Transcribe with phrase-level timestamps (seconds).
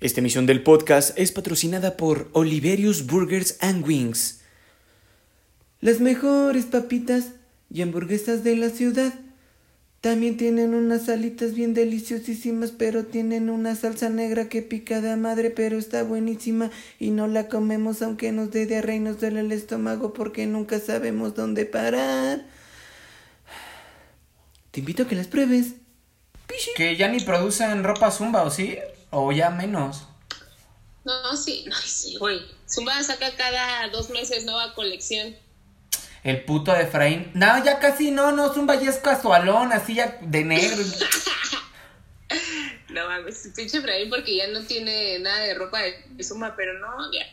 [0.00, 4.42] Esta emisión del podcast es patrocinada por Oliverius Burgers and Wings.
[5.80, 7.32] Las mejores papitas
[7.68, 9.12] y hamburguesas de la ciudad.
[10.00, 15.50] También tienen unas salitas bien deliciosísimas, pero tienen una salsa negra que pica de madre,
[15.50, 16.70] pero está buenísima
[17.00, 20.78] y no la comemos aunque nos dé diarrea y nos duele el estómago porque nunca
[20.78, 22.44] sabemos dónde parar.
[24.70, 25.72] Te invito a que las pruebes.
[26.76, 28.78] Que ya ni producen ropa Zumba, ¿o sí?
[29.10, 30.04] O ya menos.
[31.04, 32.40] No, sí, no, sí, güey.
[32.68, 35.36] Zumba saca cada dos meses nueva colección.
[36.22, 37.30] El puto de Efraín.
[37.34, 40.76] No, ya casi no, no, Zumba ya es casualón, así ya de negro.
[42.90, 47.12] no mames, pinche Efraín porque ya no tiene nada de ropa de Zumba, pero no,
[47.12, 47.24] ya.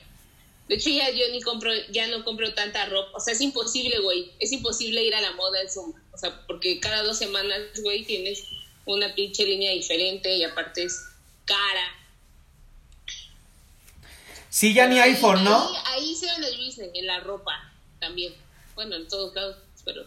[0.70, 3.18] De hecho, ya yo ni compro, ya no compro tanta ropa.
[3.18, 4.32] O sea, es imposible, güey.
[4.40, 6.00] Es imposible ir a la moda en Zumba.
[6.12, 8.48] O sea, porque cada dos semanas, güey, tienes
[8.86, 11.06] una pinche línea diferente y aparte es
[11.46, 11.92] cara.
[14.50, 15.68] Sí, ya ni iPhone, ¿no?
[15.68, 17.52] Ahí, ahí se ve el business, en la ropa
[18.00, 18.34] también.
[18.74, 20.04] Bueno, en todos lados, pero...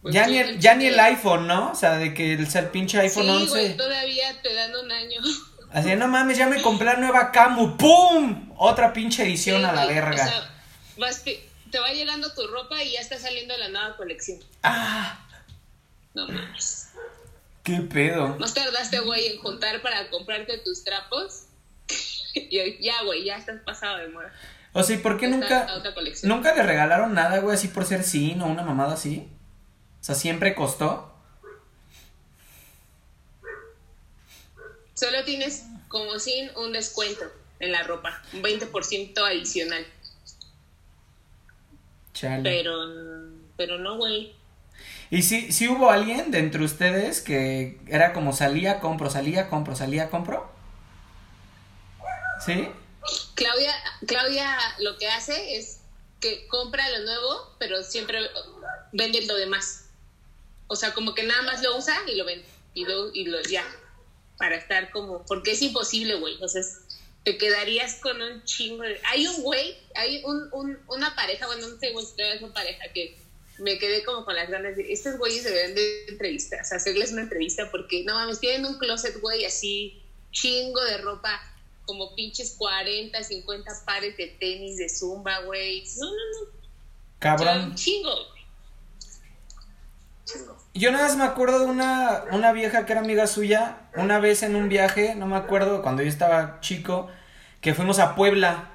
[0.00, 1.72] pues, ya ni, el, ya ni el iPhone, ¿no?
[1.72, 3.48] O sea, de que el, el pinche iPhone Sí, 11.
[3.50, 5.20] güey, todavía te dan un año.
[5.72, 7.76] Así, no mames, ya me compré la nueva Camu.
[7.76, 8.52] ¡Pum!
[8.58, 10.24] Otra pinche edición Sí, a la güey, verga.
[10.24, 10.50] O sea,
[10.98, 14.38] vas te va llegando tu ropa y ya está saliendo la nueva colección.
[14.62, 15.18] ¡Ah!
[16.14, 16.81] No mames.
[17.62, 18.36] ¿Qué pedo?
[18.38, 21.44] Más tardaste, güey, en juntar para comprarte tus trapos.
[22.34, 24.32] y ya, güey, ya estás pasado de moda.
[24.72, 27.84] O sea, ¿y por qué Está nunca, otra nunca le regalaron nada, güey, así por
[27.84, 29.28] ser sin o una mamada así?
[30.00, 31.14] O sea, siempre costó.
[34.94, 37.24] Solo tienes como sin un descuento
[37.60, 39.86] en la ropa, un 20% adicional.
[42.14, 42.42] Chale.
[42.42, 42.74] Pero,
[43.56, 44.34] pero no, güey.
[45.12, 49.76] Y sí, sí hubo alguien de entre ustedes que era como salía, compro, salía, compro,
[49.76, 50.50] salía, compro.
[52.44, 52.66] ¿Sí?
[53.34, 53.74] Claudia,
[54.06, 55.80] Claudia lo que hace es
[56.18, 58.20] que compra lo nuevo, pero siempre
[58.92, 59.84] vende lo demás.
[60.66, 62.46] O sea, como que nada más lo usa y lo vende.
[62.72, 63.64] Y lo, y lo ya.
[64.38, 65.26] Para estar como.
[65.26, 66.42] Porque es imposible, güey.
[66.42, 66.78] O sea, es-
[67.22, 68.98] te quedarías con un chingo de.
[69.10, 73.21] Hay un güey, hay un, un, una pareja, bueno, no sé, si una pareja que
[73.62, 74.92] me quedé como con las ganas de.
[74.92, 79.44] Estos güeyes deberían de sea, hacerles una entrevista porque, no mames, tienen un closet, güey,
[79.44, 81.40] así, chingo de ropa
[81.84, 85.84] como pinches 40, 50 pares de tenis de zumba, güey.
[85.98, 86.62] No, no, no.
[87.18, 87.74] Cabrón.
[87.74, 88.14] chingo.
[90.24, 90.56] Chingo.
[90.74, 94.42] Yo nada más me acuerdo de una, una vieja que era amiga suya, una vez
[94.42, 97.08] en un viaje, no me acuerdo, cuando yo estaba chico,
[97.60, 98.70] que fuimos a Puebla.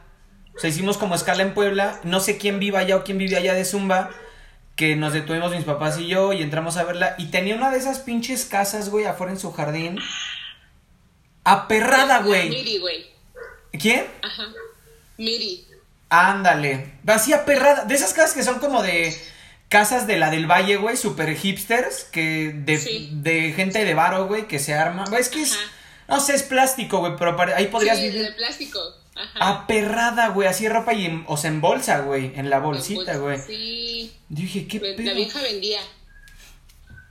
[0.55, 3.37] O sea, hicimos como escala en Puebla, no sé quién viva allá o quién vive
[3.37, 4.11] allá de Zumba,
[4.77, 7.15] que nos detuvimos mis papás y yo y entramos a verla.
[7.17, 9.99] Y tenía una de esas pinches casas, güey, afuera en su jardín.
[11.43, 12.49] Aperrada, güey.
[12.49, 13.05] Miri, güey.
[13.79, 14.05] ¿Quién?
[14.21, 14.43] Ajá.
[15.17, 15.65] Miri.
[16.09, 16.93] Ándale.
[17.05, 17.85] Así aperrada.
[17.85, 19.15] De esas casas que son como de
[19.69, 23.09] casas de la del Valle, güey, super hipsters, que de, Sí.
[23.13, 25.05] de gente de varo, güey, que se arma.
[25.17, 25.57] Es que es,
[26.07, 28.23] no sé, es plástico, güey, pero ahí podrías sí, vivir.
[28.23, 28.79] de plástico.
[29.17, 29.49] Ajá.
[29.49, 33.39] Aperrada, güey, así ropa y en, o sea, en bolsa, güey, en la bolsita, güey.
[33.39, 34.13] Sí.
[34.29, 35.01] Yo dije, ¿qué pedo?
[35.01, 35.81] La vieja vendía.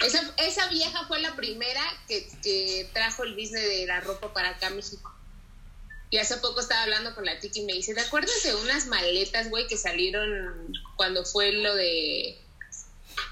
[0.01, 4.51] Esa, esa vieja fue la primera que, que trajo el business de la ropa para
[4.51, 5.13] acá a México.
[6.11, 8.87] Y hace poco estaba hablando con la Tiki y me dice, ¿te acuerdas de unas
[8.87, 12.39] maletas, güey, que salieron cuando fue lo de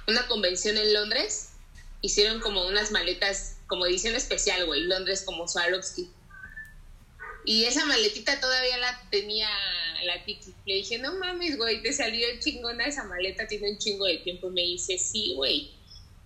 [0.08, 1.50] una convención en Londres?
[2.00, 6.10] Hicieron como unas maletas, como edición especial, güey, Londres como Swarovski.
[7.44, 9.48] Y esa maletita todavía la tenía
[10.04, 10.54] la Tiki.
[10.66, 14.48] Le dije, no mames, güey, te salió chingona esa maleta, tiene un chingo de tiempo.
[14.48, 15.70] Y me dice, sí, güey.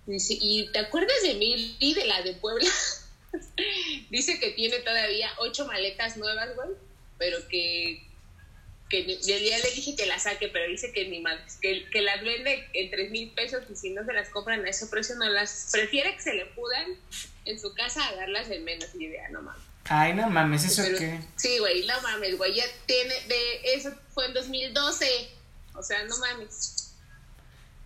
[0.07, 2.69] ¿y te acuerdas de mí, de la de Puebla?
[4.09, 6.69] Dice que tiene todavía ocho maletas nuevas, güey,
[7.17, 8.01] pero que,
[8.89, 12.67] que ya le dije que las saque, pero dice que ni más, que, las vende
[12.73, 15.69] en tres mil pesos y si no se las compran a ese precio no las,
[15.71, 16.95] prefiere que se le pudan
[17.45, 19.68] en su casa a darlas en menos y de, "Ah, no mames.
[19.85, 21.19] Ay, no mames, ¿eso Pero- qué?
[21.35, 25.05] Sí, güey, no mames, güey, ya tiene, de eso fue en 2012,
[25.73, 26.75] o sea, no mames.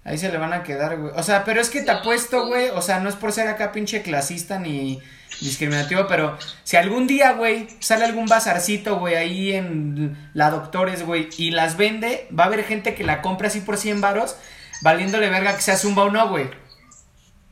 [0.05, 1.13] Ahí se le van a quedar, güey.
[1.15, 2.67] O sea, pero es que te apuesto, güey.
[2.71, 5.01] O sea, no es por ser acá pinche clasista ni
[5.39, 11.29] discriminativo, pero si algún día, güey, sale algún bazarcito, güey, ahí en la Doctores, güey,
[11.37, 14.35] y las vende, va a haber gente que la compra así por 100 varos,
[14.81, 16.49] valiéndole verga que sea zumba o no, güey.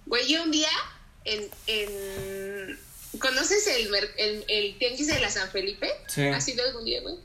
[0.06, 0.68] Güey, yo un día
[1.24, 2.51] en, en
[3.20, 5.90] ¿conoces el, el, el tianguis de la San Felipe?
[6.08, 6.26] Sí.
[6.28, 7.16] ¿Has ido algún día, güey?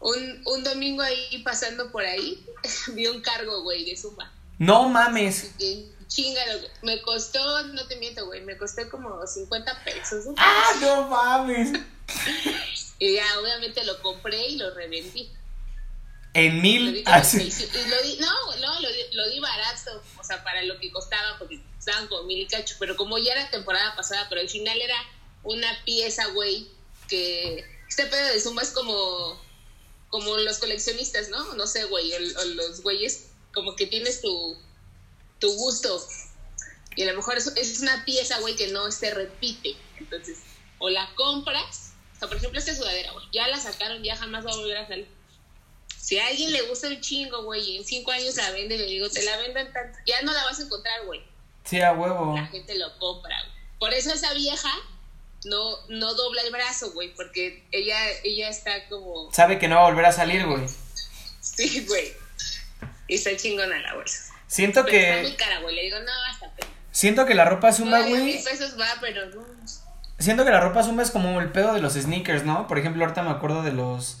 [0.00, 2.44] Un, un domingo ahí pasando por ahí,
[2.94, 4.32] vi un cargo, güey, de Zumba.
[4.58, 5.52] No mames.
[5.58, 6.70] Y chingado, güey.
[6.82, 10.26] me costó, no te miento, güey, me costó como 50 pesos.
[10.26, 10.34] ¿no?
[10.36, 11.70] ¡Ah, no mames!
[12.98, 15.30] y ya, obviamente lo compré y lo revendí.
[16.34, 16.92] En Lo mil.
[16.94, 20.62] di seis- y lo di- no, no, lo di, lo di barato, o sea, para
[20.62, 22.28] lo que costaba, porque estaban como
[22.78, 24.96] pero como ya era temporada pasada, pero al final era
[25.42, 26.68] una pieza, güey,
[27.08, 29.40] que este pedo de Zumba es como,
[30.10, 31.54] como los coleccionistas, ¿no?
[31.54, 34.56] No sé, güey, o, los güeyes, como que tienes tu,
[35.38, 36.06] tu gusto,
[36.96, 40.38] y a lo mejor es, es una pieza, güey, que no se repite, entonces,
[40.78, 44.50] o la compras, o por ejemplo, esta sudadera, güey, ya la sacaron, ya jamás va
[44.50, 45.08] a volver a salir.
[45.96, 48.86] Si a alguien le gusta un chingo, güey, y en cinco años la vende, le
[48.86, 49.98] digo, te la vendo en tanto.
[50.06, 51.22] Ya no la vas a encontrar, güey.
[51.68, 52.34] Sí, a huevo.
[52.36, 53.58] La gente lo compra, güey.
[53.78, 54.70] Por eso esa vieja
[55.44, 59.82] no, no dobla el brazo, güey, porque ella, ella está como, Sabe que no va
[59.82, 60.66] a volver a salir, güey.
[61.40, 62.12] sí, güey.
[63.06, 64.34] Y está chingona la bolsa.
[64.46, 65.36] Siento Pero está muy que.
[65.36, 65.74] cara, güey.
[65.74, 66.72] Le digo, no, hasta pena.
[66.90, 68.22] Siento que la ropa Todavía güey.
[68.34, 69.46] mil pesos va, pero no.
[70.18, 72.66] Siento que la ropa zumba es como el pedo de los sneakers, ¿no?
[72.66, 74.18] Por ejemplo, ahorita me acuerdo de los,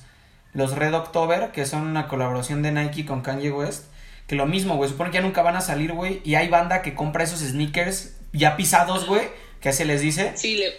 [0.52, 3.86] los Red October, que son una colaboración de Nike con Kanye West.
[4.28, 4.88] Que lo mismo, güey.
[4.90, 6.20] Supone que ya nunca van a salir, güey.
[6.24, 9.28] Y hay banda que compra esos sneakers ya pisados, güey.
[9.60, 10.36] Que así les dice.
[10.36, 10.72] Sí, le,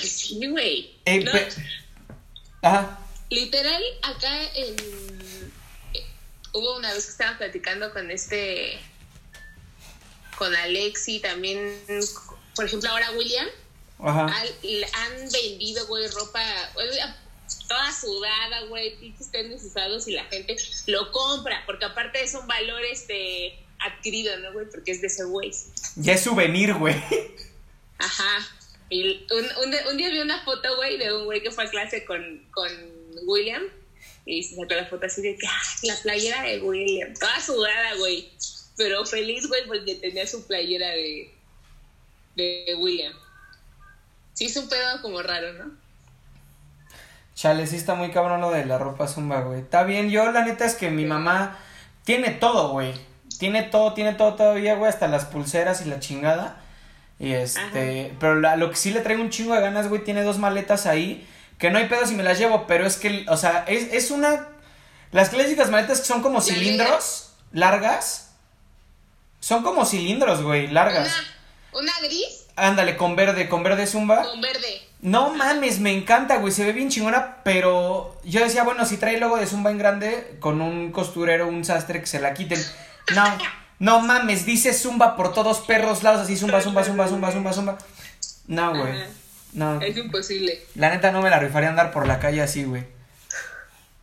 [0.00, 0.96] sí, güey.
[1.04, 1.32] Eh, No,
[2.62, 2.98] Ajá.
[3.28, 4.76] Literal, acá en...
[5.94, 6.06] eh,
[6.52, 8.78] Hubo una vez que estaba platicando con este...
[10.38, 11.74] Con Alexi, también...
[12.54, 13.46] Por ejemplo, ahora William.
[13.98, 14.26] Ajá.
[14.26, 16.40] al- han vendido, güey, ropa...
[17.72, 20.58] Toda sudada, güey, pinches tenis usados y la gente
[20.88, 21.62] lo compra.
[21.64, 24.66] Porque aparte es un valor este adquirido, ¿no, güey?
[24.70, 25.50] Porque es de ese güey.
[25.96, 26.94] Ya es souvenir, güey.
[27.96, 28.46] Ajá.
[28.90, 31.70] Y un, un, un día vi una foto, güey, de un güey que fue a
[31.70, 32.68] clase con, con
[33.24, 33.62] William.
[34.26, 37.14] Y se sacó la foto así de que, "Ah, la playera de William.
[37.14, 38.30] Toda sudada, güey.
[38.76, 41.32] Pero feliz, güey, porque tenía su playera de,
[42.36, 43.14] de William.
[44.34, 45.81] Sí, es un pedo como raro, ¿no?
[47.42, 49.58] Chale, sí está muy cabrón lo de la ropa zumba, güey.
[49.58, 51.58] Está bien, yo la neta es que mi mamá
[52.04, 52.94] tiene todo, güey.
[53.40, 56.60] Tiene todo, tiene todo todavía, güey, hasta las pulseras y la chingada.
[57.18, 60.22] Y este, pero la- lo que sí le traigo un chingo de ganas, güey, tiene
[60.22, 61.26] dos maletas ahí,
[61.58, 64.12] que no hay pedo si me las llevo, pero es que, o sea, es, es
[64.12, 64.46] una...
[65.10, 68.30] Las clásicas maletas que son como cilindros, largas.
[69.40, 71.12] Son como cilindros, güey, largas.
[71.72, 74.22] Una, una gris Ándale, con verde, con verde zumba.
[74.22, 74.91] con verde.
[75.02, 79.14] No mames, me encanta, güey, se ve bien chingona, pero yo decía, bueno, si trae
[79.14, 82.64] el logo de Zumba en grande, con un costurero, un sastre que se la quiten.
[83.14, 83.24] No,
[83.80, 87.78] no mames, dice Zumba por todos perros lados, así Zumba, Zumba, Zumba, Zumba, Zumba, Zumba.
[88.46, 88.94] No, güey.
[89.54, 89.80] No.
[89.82, 90.62] Es imposible.
[90.76, 92.84] La neta no me la rifaría andar por la calle así, güey.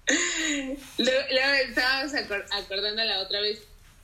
[0.98, 3.60] Estábamos acor- acordando la otra vez,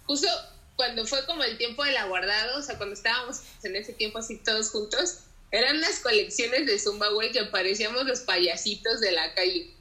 [0.05, 0.27] justo
[0.75, 4.19] cuando fue como el tiempo de la guardado, o sea, cuando estábamos en ese tiempo
[4.19, 5.19] así todos juntos,
[5.51, 9.71] eran unas colecciones de Zumba, güey, que parecíamos los payasitos de la calle.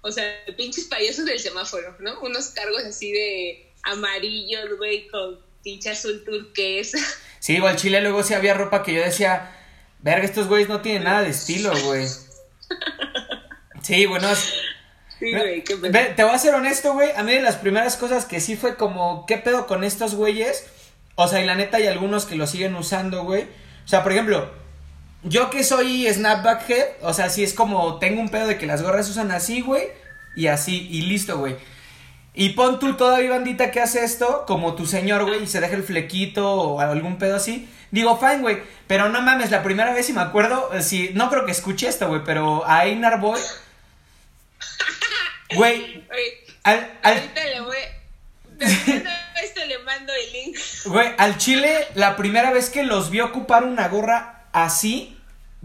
[0.00, 0.24] O sea,
[0.56, 2.20] pinches payasos del semáforo, ¿no?
[2.20, 6.98] Unos cargos así de amarillos, güey, con pinche azul turquesa.
[7.38, 9.54] Sí, igual Chile luego sí había ropa que yo decía,
[10.00, 12.06] verga, estos güeyes no tienen nada de estilo, güey.
[13.82, 14.28] Sí, bueno,
[15.18, 15.92] Sí, güey, qué pedo.
[16.14, 17.10] Te voy a ser honesto, güey.
[17.16, 20.66] A mí de las primeras cosas que sí fue como, ¿qué pedo con estos güeyes?
[21.14, 23.44] O sea, y la neta hay algunos que lo siguen usando, güey.
[23.84, 24.52] O sea, por ejemplo,
[25.26, 28.66] yo que soy snapback head, o sea, sí es como, tengo un pedo de que
[28.66, 29.88] las gorras usan así, güey.
[30.36, 31.56] Y así, y listo, güey.
[32.34, 35.74] Y pon tú todavía bandita que hace esto, como tu señor, güey, y se deja
[35.74, 37.68] el flequito o algún pedo así.
[37.90, 38.62] Digo, fine, güey.
[38.86, 41.88] Pero no mames, la primera vez, si me acuerdo, eh, sí, no creo que escuché
[41.88, 43.40] esto, güey, pero a Einar Boy.
[45.54, 47.76] Güey, Oye, al, al, ahorita le voy...
[48.58, 50.58] Esto le mando el link.
[50.86, 55.15] Güey, al chile, la primera vez que los vi ocupar una gorra así,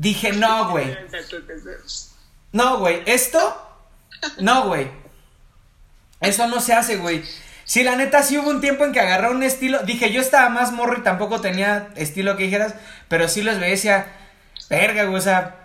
[0.01, 0.97] dije, no, güey.
[2.51, 3.03] No, güey.
[3.05, 3.39] Esto,
[4.39, 4.89] no, güey.
[6.19, 7.23] Eso no se hace, güey.
[7.65, 9.79] Sí, la neta, sí hubo un tiempo en que agarré un estilo.
[9.83, 12.73] Dije, yo estaba más morro y tampoco tenía estilo que dijeras,
[13.07, 14.07] pero sí los veía decía,
[14.69, 15.57] verga, güey, o sea.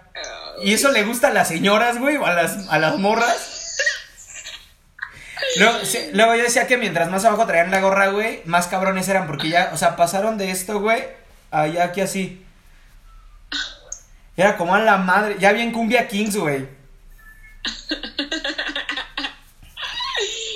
[0.63, 2.17] ¿Y eso le gusta a las señoras, güey?
[2.17, 3.77] ¿O a las, a las morras?
[5.59, 5.79] Luego,
[6.13, 9.49] luego yo decía que mientras más abajo traían la gorra, güey, más cabrones eran, porque
[9.49, 11.05] ya, o sea, pasaron de esto, güey,
[11.51, 12.46] a ya aquí así.
[14.37, 16.69] Era como a la madre, ya bien cumbia kings, güey.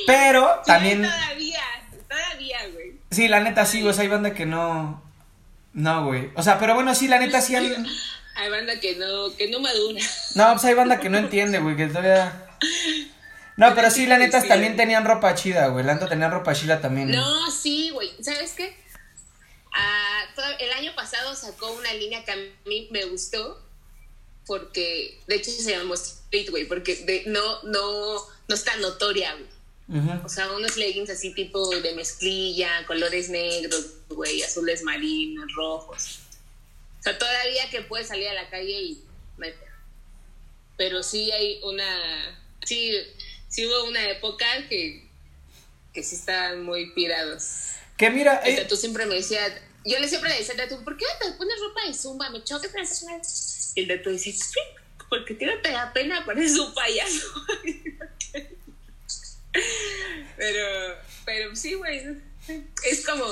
[0.06, 1.60] Pero también, Todavía,
[2.08, 2.92] todavía, güey.
[3.10, 5.02] sí, la neta sí, güey, o sea, hay banda que no,
[5.72, 6.30] no, güey.
[6.34, 7.75] O sea, pero bueno, sí, la neta sí hay,
[8.37, 10.00] Hay banda que no, que no madura.
[10.34, 12.46] no, pues hay banda que no entiende, güey, que todavía...
[13.56, 16.80] No, pero sí, la neta también tenían ropa chida, güey, la neta tenían ropa chida
[16.80, 17.10] también.
[17.10, 18.10] No, sí, güey.
[18.22, 18.75] ¿Sabes qué?
[19.75, 20.22] Ah,
[20.58, 23.60] el año pasado sacó una línea que a mí me gustó.
[24.50, 28.16] Porque, de hecho se llama street, güey, porque de, no, no,
[28.49, 30.00] no está notoria, güey.
[30.00, 30.26] Ujú.
[30.26, 36.19] O sea, unos leggings así tipo de mezclilla, colores negros, güey, azules marinos, rojos.
[36.99, 39.04] O sea, todavía que puedes salir a la calle y.
[40.76, 42.90] Pero sí hay una, sí,
[43.47, 45.09] sí hubo una época que,
[45.95, 47.75] que sí estaban muy pirados.
[47.97, 49.47] Que mira, eh, Tatu siempre me decía,
[49.85, 52.30] yo le siempre le decía al Tatu, ¿por qué te pones ropa de zumba?
[52.30, 52.69] Me choca
[53.74, 54.60] Y el Tatu dice, sí,
[55.08, 57.26] porque tiene da pena, pareces un payaso.
[60.36, 62.02] pero, pero sí, güey,
[62.84, 63.24] es como,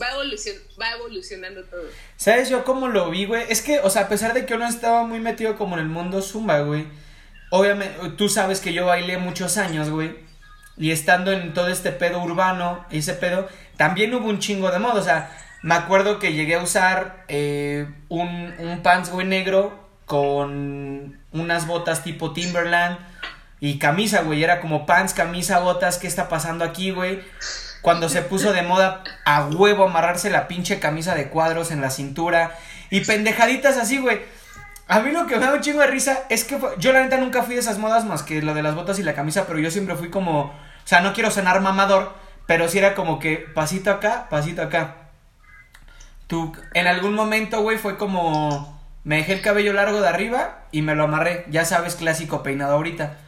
[0.00, 1.84] va, evolucion, va evolucionando todo.
[2.16, 3.44] ¿sabes yo cómo lo vi, güey?
[3.48, 5.82] Es que, o sea, a pesar de que yo no estaba muy metido como en
[5.82, 6.86] el mundo zumba, güey.
[7.50, 10.16] Obviamente, tú sabes que yo bailé muchos años, güey.
[10.76, 14.94] Y estando en todo este pedo urbano, ese pedo, también hubo un chingo de moda.
[14.94, 15.30] O sea,
[15.64, 22.04] me acuerdo que llegué a usar eh, un, un pants, güey, negro con unas botas
[22.04, 22.98] tipo Timberland
[23.60, 24.44] y camisa, güey.
[24.44, 25.96] Era como pants, camisa, botas.
[25.96, 27.22] ¿Qué está pasando aquí, güey?
[27.80, 31.88] Cuando se puso de moda a huevo amarrarse la pinche camisa de cuadros en la
[31.88, 32.58] cintura
[32.90, 34.20] y pendejaditas así, güey.
[34.86, 37.16] A mí lo que me da un chingo de risa es que yo la neta
[37.16, 39.58] nunca fui de esas modas más que lo de las botas y la camisa, pero
[39.58, 40.52] yo siempre fui como, o
[40.84, 42.12] sea, no quiero sonar mamador,
[42.46, 45.03] pero sí era como que pasito acá, pasito acá.
[46.74, 50.94] En algún momento, güey, fue como, me dejé el cabello largo de arriba y me
[50.94, 53.18] lo amarré, ya sabes, clásico peinado ahorita.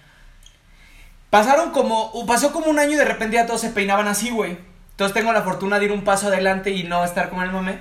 [1.31, 4.59] Pasaron como, pasó como un año y de repente ya todos se peinaban así, güey.
[4.93, 7.55] Entonces tengo la fortuna de ir un paso adelante y no estar como en el
[7.55, 7.79] mame.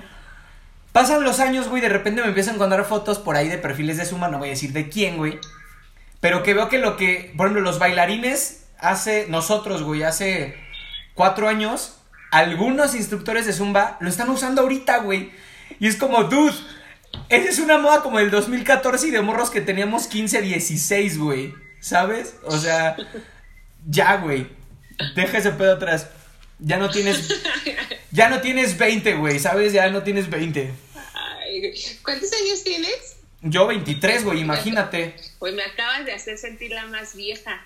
[0.92, 3.96] Pasan los años, güey, de repente me empiezan a encontrar fotos por ahí de perfiles
[3.96, 5.38] de Suma, no voy a decir de quién, güey.
[6.20, 10.56] Pero que veo que lo que, por ejemplo, los bailarines hace, nosotros, güey, hace
[11.14, 11.98] cuatro años,
[12.30, 15.30] algunos instructores de Zumba lo están usando ahorita, güey.
[15.80, 16.54] Y es como, dude,
[17.28, 21.54] esa es una moda como del 2014 y de morros que teníamos 15, 16, güey.
[21.80, 22.36] ¿Sabes?
[22.44, 22.96] O sea,
[23.86, 24.48] ya, güey.
[25.14, 26.08] Deja ese pedo atrás.
[26.58, 27.28] Ya no tienes,
[28.10, 29.72] ya no tienes 20, güey, ¿sabes?
[29.72, 30.72] Ya no tienes 20.
[31.14, 31.74] Ay, güey.
[32.02, 33.16] ¿Cuántos años tienes?
[33.42, 35.14] Yo 23, güey, imagínate.
[35.38, 37.62] Pues me acabas de hacer sentir la más vieja.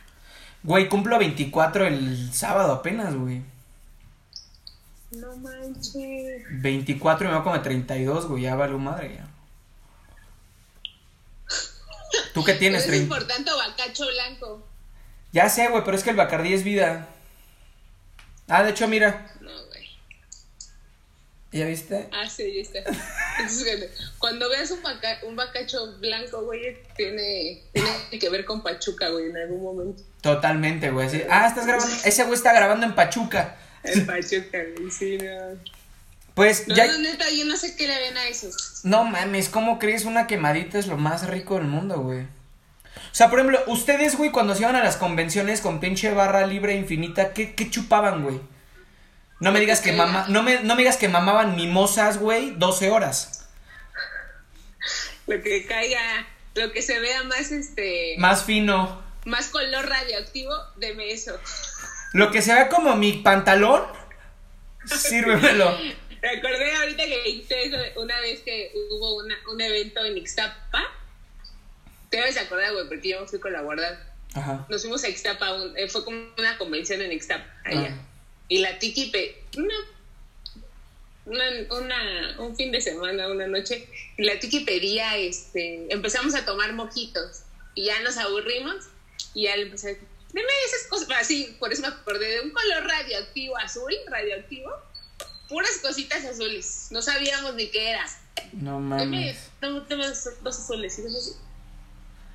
[0.62, 3.42] Güey, cumplo 24 el sábado apenas, güey.
[5.12, 6.42] No manches.
[6.50, 9.26] 24 y me va como de 32, güey, ya vale madre ya.
[12.34, 12.82] ¿Tú qué tienes?
[12.82, 13.02] Es 30?
[13.04, 14.66] importante bacacho blanco.
[15.32, 17.08] Ya sé, güey, pero es que el Bacardí es vida.
[18.48, 19.88] Ah, de hecho, mira, No, güey.
[21.52, 22.08] ¿ya viste?
[22.12, 22.78] Ah, sí, ya está.
[23.38, 29.08] Entonces, cuando veas un, baca- un bacacho blanco, güey, tiene, tiene que ver con Pachuca,
[29.10, 30.02] güey, en algún momento.
[30.20, 31.08] Totalmente, güey.
[31.30, 31.94] Ah, estás grabando.
[32.04, 33.56] Ese güey está grabando en Pachuca.
[33.82, 34.58] El Pachuca,
[34.90, 35.58] sí, no.
[36.34, 36.86] Pues No, ya.
[36.86, 38.48] no, neta, yo no sé qué le ven a eso.
[38.84, 40.04] No mames, ¿cómo crees?
[40.04, 42.20] Una quemadita es lo más rico del mundo, güey.
[42.22, 46.46] O sea, por ejemplo, ustedes, güey, cuando se iban a las convenciones con pinche barra
[46.46, 48.40] libre infinita, ¿qué, qué chupaban, güey?
[49.40, 52.90] No me digas que mama, no me, no me digas que mamaban mimosas, güey, 12
[52.90, 53.48] horas.
[55.26, 56.00] Lo que caiga,
[56.54, 59.02] lo que se vea más, este, Más fino.
[59.24, 61.38] más color radioactivo, deme eso.
[62.12, 63.82] Lo que se vea como mi pantalón,
[64.84, 65.76] sírvemelo.
[66.22, 70.82] Me acordé ahorita que dijiste eso una vez que hubo una- un evento en Ixtapa.
[72.10, 74.06] Te debes acordar, güey, porque yo fui con la guarda.
[74.34, 74.66] Ajá.
[74.68, 77.96] Nos fuimos a Ixtapa, un- eh, fue como una convención en Ixtapa, allá.
[77.98, 78.06] Ah.
[78.48, 79.74] Y la Tiki, pe- una,
[81.24, 81.44] una,
[81.78, 83.88] una- un fin de semana, una noche,
[84.18, 87.44] y la Tiki pedía, este, empezamos a tomar mojitos.
[87.74, 88.86] Y ya nos aburrimos,
[89.34, 92.40] y ya le empecé a decir, deme esas cosas, así, por eso me acordé de
[92.42, 94.70] un color radioactivo azul, radioactivo,
[95.48, 96.88] puras cositas azules.
[96.90, 98.06] No sabíamos ni qué era.
[98.52, 99.50] No Deme, mames.
[99.60, 100.98] dame dos, dos azules.
[100.98, 101.32] Y así,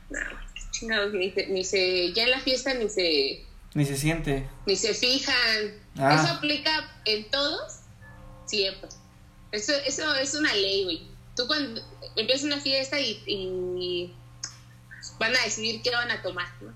[0.10, 0.20] No,
[0.54, 4.48] qué chingados, ni se, ni se, ya en la fiesta ni se, Ni se siente.
[4.66, 5.74] ni se fijan.
[5.98, 6.16] Ah.
[6.22, 7.80] Eso aplica en todos,
[8.46, 8.90] siempre.
[9.52, 11.08] Eso, eso es una ley, güey.
[11.36, 11.82] Tú cuando
[12.18, 14.14] empiezas una fiesta y, y
[15.20, 16.74] van a decidir qué van a tomar, ¿no?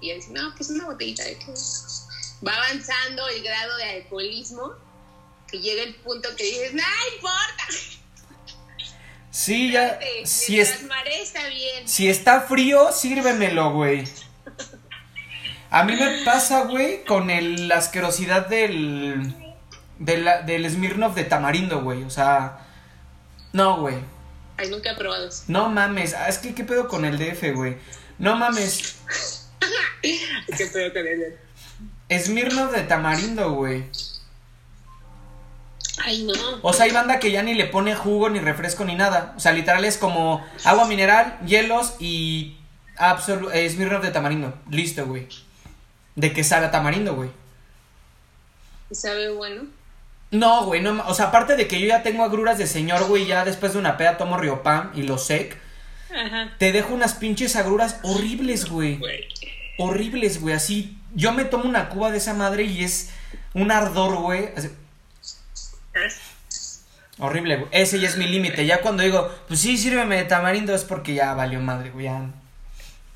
[0.00, 1.52] Y ya dicen, no, que es una botellita de qué.
[2.46, 4.72] Va avanzando el grado de alcoholismo
[5.50, 6.82] que llega el punto que dices, no
[7.14, 7.64] importa.
[9.30, 9.86] Sí, ya.
[9.88, 10.70] espérate, Si, es,
[11.22, 11.86] está bien.
[11.88, 14.04] si está frío, sírvemelo, güey.
[15.70, 19.34] A mí me pasa, güey, con el, la asquerosidad del.
[19.98, 22.04] de la- del Smirnoff de tamarindo, güey.
[22.04, 22.66] O sea.
[23.52, 23.96] No, güey.
[24.56, 25.44] Ay, nunca he probado eso.
[25.48, 26.14] No mames.
[26.14, 27.76] Ah, Es que, ¿qué pedo con el DF, güey?
[28.18, 28.96] No mames.
[30.56, 31.36] ¿Qué pedo con él?
[32.10, 33.84] Smirnoff de tamarindo, güey.
[36.04, 36.32] Ay, no.
[36.62, 39.34] O sea, hay banda que ya ni le pone jugo, ni refresco, ni nada.
[39.36, 42.56] O sea, literal es como agua mineral, hielos y
[42.96, 44.56] absolu eh, Smirnoff de tamarindo.
[44.70, 45.26] Listo, güey.
[46.14, 47.30] De que sabe a tamarindo, güey.
[48.90, 49.66] ¿Y sabe bueno?
[50.30, 53.24] No, güey, no, o sea, aparte de que yo ya tengo agruras de señor, güey,
[53.24, 55.56] ya después de una peda tomo Riopan y lo sec,
[56.14, 56.54] Ajá.
[56.58, 58.98] te dejo unas pinches agruras horribles, güey.
[58.98, 59.26] Güey.
[59.78, 60.98] Horribles, güey, así.
[61.14, 63.10] Yo me tomo una cuba de esa madre y es
[63.54, 64.50] un ardor, güey.
[64.56, 64.68] así,
[67.18, 67.68] Horrible, güey.
[67.72, 68.66] Ese ya es mi límite.
[68.66, 72.04] Ya cuando digo, pues sí, sírveme de tamarindo es porque ya valió madre, güey.
[72.06, 72.30] Ya,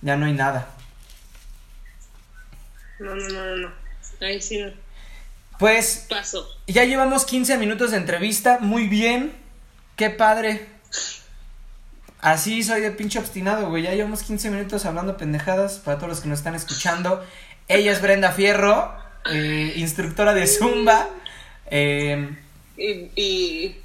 [0.00, 0.68] ya no hay nada.
[2.98, 3.72] No, no, no, no.
[4.20, 4.72] Ahí sí no.
[5.58, 6.48] Pues Pasó.
[6.66, 8.58] ya llevamos 15 minutos de entrevista.
[8.60, 9.32] Muy bien.
[9.96, 10.66] Qué padre.
[12.22, 13.82] Así soy de pinche obstinado, güey.
[13.82, 17.22] Ya llevamos 15 minutos hablando pendejadas para todos los que nos están escuchando.
[17.68, 18.94] Ella es Brenda Fierro,
[19.30, 21.08] eh, instructora de Zumba,
[21.70, 22.30] eh,
[22.78, 23.76] Y, y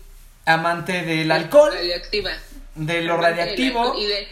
[0.46, 2.32] amante del alcohol, radioactiva.
[2.76, 4.28] de lo alcohol Y, de-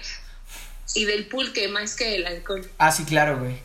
[0.96, 2.66] y del pulque más que el alcohol.
[2.78, 3.58] Ah, sí, claro, güey.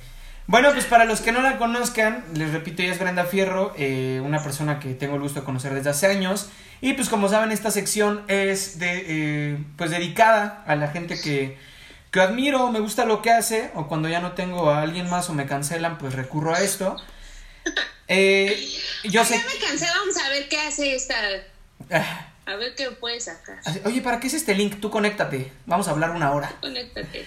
[0.47, 4.21] Bueno, pues para los que no la conozcan, les repito, ella es Brenda Fierro, eh,
[4.25, 6.49] una persona que tengo el gusto de conocer desde hace años.
[6.81, 11.57] Y pues como saben, esta sección es de, eh, pues dedicada a la gente que,
[12.11, 15.29] que admiro, me gusta lo que hace, o cuando ya no tengo a alguien más
[15.31, 16.97] o me cancelan, pues recurro a esto.
[18.09, 18.69] Eh,
[19.05, 19.39] yo sé...
[19.39, 21.15] Ya me cansé, vamos a ver qué hace esta.
[21.93, 23.61] Ah, A ver qué puede sacar.
[23.85, 24.81] Oye, ¿para qué es este link?
[24.81, 25.53] Tú conéctate.
[25.67, 26.53] Vamos a hablar una hora.
[26.61, 27.25] Conéctate.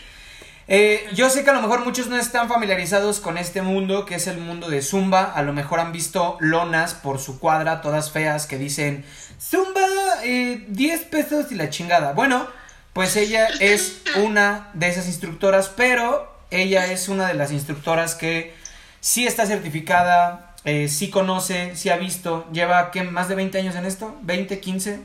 [0.67, 4.15] Eh, yo sé que a lo mejor muchos no están familiarizados con este mundo, que
[4.15, 5.23] es el mundo de Zumba.
[5.23, 9.05] A lo mejor han visto lonas por su cuadra, todas feas, que dicen
[9.41, 9.85] Zumba,
[10.23, 12.13] eh, 10 pesos y la chingada.
[12.13, 12.47] Bueno,
[12.93, 18.53] pues ella es una de esas instructoras, pero ella es una de las instructoras que
[19.01, 22.47] sí está certificada, eh, sí conoce, sí ha visto.
[22.51, 23.03] Lleva, ¿qué?
[23.03, 24.17] ¿Más de 20 años en esto?
[24.23, 25.01] ¿20, 15,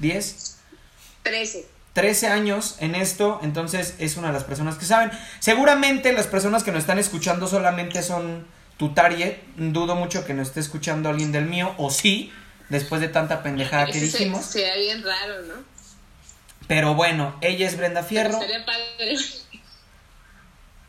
[0.00, 0.58] 10?
[1.22, 1.79] 13.
[1.92, 5.10] 13 años en esto, entonces es una de las personas que saben.
[5.40, 9.38] Seguramente las personas que nos están escuchando solamente son tu target.
[9.56, 12.32] Dudo mucho que nos esté escuchando alguien del mío, o sí,
[12.68, 14.44] después de tanta pendejada que Eso se- dijimos.
[14.46, 15.54] Sería bien raro, ¿no?
[16.68, 18.34] Pero bueno, ella es Brenda Fierro.
[18.34, 19.16] Estaría padre.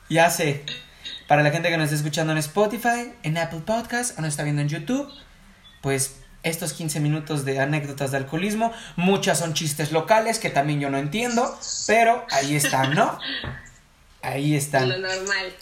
[0.10, 0.64] Ya sé.
[1.28, 4.44] Para la gente que nos está escuchando en Spotify, en Apple Podcast o nos está
[4.44, 5.10] viendo en YouTube,
[5.82, 10.90] pues estos 15 minutos de anécdotas de alcoholismo, muchas son chistes locales que también yo
[10.90, 13.20] no entiendo, pero ahí están, ¿no?
[14.22, 14.90] Ahí Lo están.
[14.90, 15.54] normal.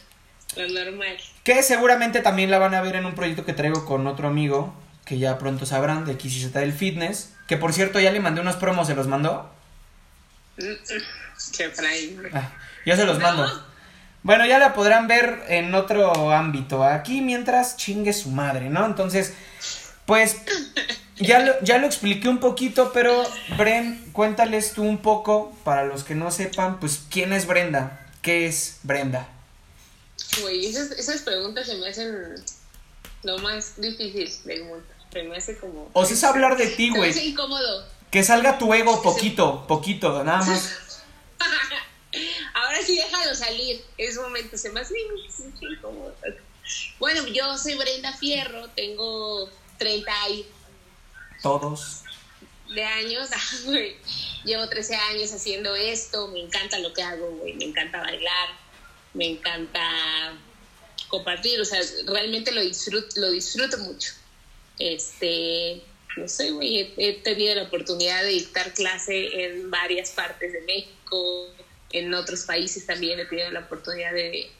[0.55, 1.17] Lo normal.
[1.43, 4.73] Que seguramente también la van a ver en un proyecto que traigo con otro amigo,
[5.05, 7.33] que ya pronto sabrán, de XYZ del Fitness.
[7.47, 9.51] Que por cierto ya le mandé unos promos, ¿se los mandó?
[10.57, 10.73] Mm.
[12.33, 12.51] Ah,
[12.85, 13.23] yo se los No.
[13.25, 13.65] mando.
[14.21, 16.83] Bueno, ya la podrán ver en otro ámbito.
[16.83, 18.85] Aquí mientras chingue su madre, ¿no?
[18.85, 19.33] Entonces,
[20.09, 20.37] pues
[21.17, 23.23] ya lo, ya lo expliqué un poquito, pero
[23.59, 28.09] Bren, cuéntales tú un poco, para los que no sepan, pues, ¿quién es Brenda?
[28.23, 29.29] ¿Qué es Brenda?
[30.41, 32.43] Güey, esas, esas preguntas se me hacen
[33.21, 34.85] lo más difícil del mundo.
[35.13, 35.91] Se me hace como.
[35.93, 37.11] O sea, es hablar de ti, güey.
[37.11, 37.85] hace incómodo.
[38.09, 41.03] Que salga tu ego poquito, poquito, nada más.
[42.55, 43.85] Ahora sí déjalo salir.
[43.95, 44.95] Es momento, se me hace
[45.29, 46.15] se me hace incómodo.
[46.97, 50.45] Bueno, yo soy Brenda Fierro, tengo 30 y-
[51.41, 52.03] Todos.
[52.73, 53.29] de años.
[53.33, 53.95] ah, güey.
[54.43, 56.27] Llevo 13 años haciendo esto.
[56.27, 57.53] Me encanta lo que hago, güey.
[57.55, 58.49] Me encanta bailar.
[59.15, 59.81] Me encanta
[61.07, 61.59] compartir.
[61.59, 64.11] O sea, realmente lo disfruto, lo disfruto mucho.
[64.77, 65.81] Este,
[66.15, 66.79] no sé, güey.
[66.79, 71.47] He, he tenido la oportunidad de dictar clase en varias partes de México.
[71.91, 74.51] En otros países también he tenido la oportunidad de,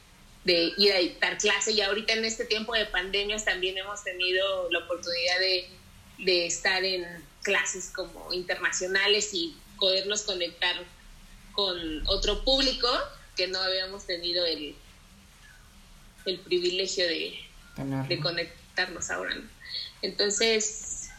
[0.43, 1.71] de ir a dictar clase.
[1.71, 5.69] Y ahorita en este tiempo de pandemias también hemos tenido la oportunidad de,
[6.19, 7.05] de estar en
[7.43, 10.75] clases como internacionales y podernos conectar
[11.53, 12.87] con otro público
[13.35, 14.75] que no habíamos tenido el,
[16.25, 17.39] el privilegio de,
[18.07, 19.35] de conectarnos ahora.
[19.35, 19.49] ¿no?
[20.01, 21.09] Entonces,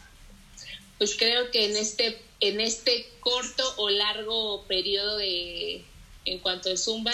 [0.97, 5.83] pues creo que en este, en este corto o largo periodo de
[6.25, 7.13] en cuanto a Zumba,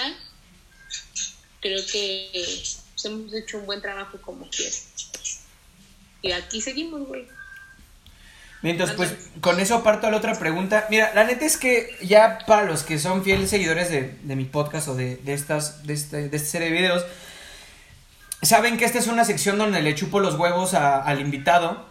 [1.62, 4.88] creo que pues, hemos hecho un buen trabajo como quieras.
[6.22, 7.28] Y aquí seguimos, güey.
[8.64, 10.88] Mientras, pues, con eso parto a la otra pregunta.
[10.90, 14.46] Mira, la neta es que ya para los que son fieles seguidores de, de mi
[14.46, 17.06] podcast o de, de estas, de, este, de esta serie de videos,
[18.42, 21.86] saben que esta es una sección donde le chupo los huevos a- al invitado.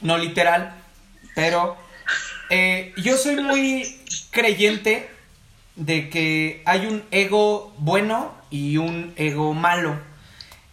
[0.00, 0.74] No literal,
[1.36, 1.76] pero
[2.50, 5.08] eh, yo soy muy creyente
[5.76, 9.98] de que hay un ego bueno y un ego malo.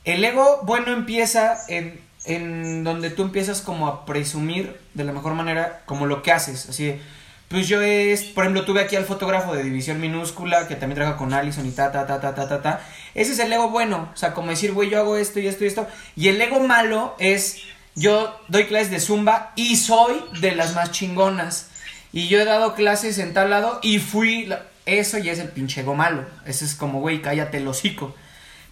[0.06, 5.34] El ego bueno empieza en, en donde tú empiezas como a presumir de la mejor
[5.34, 7.02] manera como lo que haces, así de,
[7.48, 11.18] pues yo es, por ejemplo, tuve aquí al fotógrafo de División Minúscula que también trabaja
[11.18, 12.82] con Allison y ta ta ta ta ta ta ta.
[13.16, 15.64] Ese es el ego bueno, o sea, como decir, güey, yo hago esto y esto
[15.64, 15.88] y esto.
[16.16, 17.58] Y el ego malo es
[17.96, 21.72] yo doy clases de zumba y soy de las más chingonas.
[22.14, 24.66] Y yo he dado clases en tal lado y fui la-
[24.98, 26.26] eso ya es el pinche ego malo.
[26.46, 28.16] Ese es como, güey, cállate el hocico.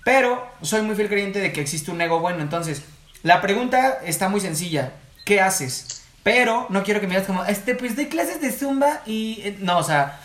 [0.03, 2.41] Pero soy muy fiel creyente de que existe un ego bueno.
[2.41, 2.81] Entonces,
[3.23, 4.93] la pregunta está muy sencilla.
[5.25, 6.03] ¿Qué haces?
[6.23, 9.41] Pero no quiero que me digas como, este, pues doy clases de zumba y...
[9.43, 10.19] eh, No, o sea,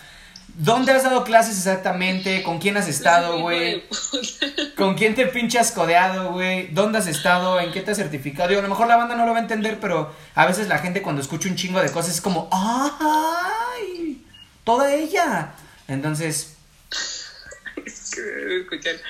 [0.57, 2.43] ¿dónde has dado clases exactamente?
[2.43, 3.83] ¿Con quién has estado, güey?
[4.77, 6.69] ¿Con quién te pinchas codeado, güey?
[6.69, 7.61] ¿Dónde has estado?
[7.61, 8.49] ¿En qué te has certificado?
[8.49, 10.79] Digo, a lo mejor la banda no lo va a entender, pero a veces la
[10.79, 14.25] gente cuando escucha un chingo de cosas es como, ¡ay!
[14.65, 15.53] Toda ella.
[15.89, 16.55] Entonces,
[17.87, 19.01] Es que escuchar.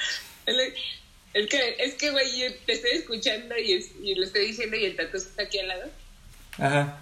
[0.47, 4.77] Es que, es que, güey, yo te estoy escuchando y, es- y lo estoy diciendo
[4.77, 5.91] y el tatu está aquí al lado.
[6.59, 6.99] ajá.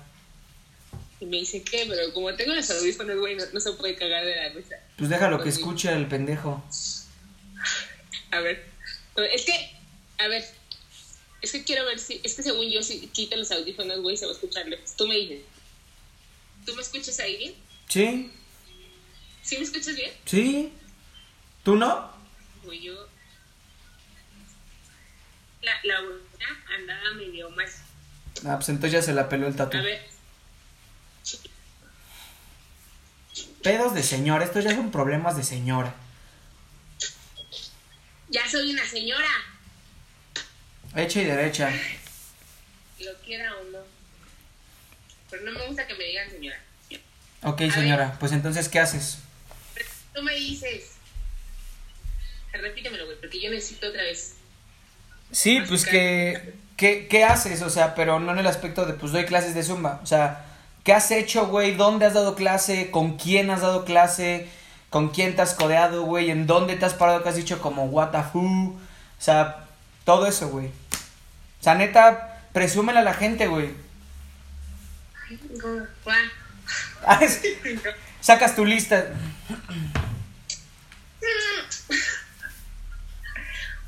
[1.20, 1.84] Y me dice, ¿qué?
[1.86, 4.76] Pero como tengo los audífonos, güey, no, no se puede cagar de la risa.
[4.96, 6.64] Pues déjalo que escuche el pendejo.
[8.30, 8.64] A ver.
[9.34, 9.52] Es que,
[10.16, 10.42] a ver.
[11.42, 12.22] Es que quiero ver si.
[12.24, 14.96] Es que según yo, si quito los audífonos, güey, se va a escuchar lejos.
[14.96, 15.40] Tú me dices.
[16.64, 17.54] ¿Tú me escuchas ahí bien?
[17.88, 18.30] ¿Sí?
[19.42, 20.12] ¿Sí me escuchas bien?
[20.24, 20.72] ¿Sí?
[21.64, 22.10] ¿Tú no?
[22.64, 23.08] Güey, yo.
[25.62, 27.82] La, la buena andaba medio más.
[28.46, 29.76] Ah, pues entonces ya se la peló el tatu.
[29.76, 30.08] A ver.
[33.62, 35.94] Pedos de señora, estos ya son problemas de señora.
[38.30, 39.28] Ya soy una señora.
[40.96, 41.70] Hecha y derecha.
[43.00, 43.78] Lo quiera o no.
[45.30, 46.60] Pero no me gusta que me digan señora.
[47.42, 49.18] Ok, A señora, pues entonces, ¿qué haces?
[50.14, 50.92] Tú me dices.
[52.52, 54.36] Repítemelo, güey, porque yo necesito otra vez.
[55.30, 57.62] Sí, pues que, que, ¿qué haces?
[57.62, 60.00] O sea, pero no en el aspecto de, pues doy clases de zumba.
[60.02, 60.44] O sea,
[60.82, 61.76] ¿qué has hecho, güey?
[61.76, 62.90] ¿Dónde has dado clase?
[62.90, 64.48] ¿Con quién has dado clase?
[64.88, 66.30] ¿Con quién te has codeado, güey?
[66.30, 68.18] ¿En dónde te has parado que has dicho como what the?
[68.18, 68.76] O
[69.18, 69.66] sea,
[70.04, 70.66] todo eso, güey.
[70.66, 73.70] O sea, neta, presúmela a la gente, güey.
[77.02, 77.18] Ah.
[78.20, 79.06] Sacas tu lista.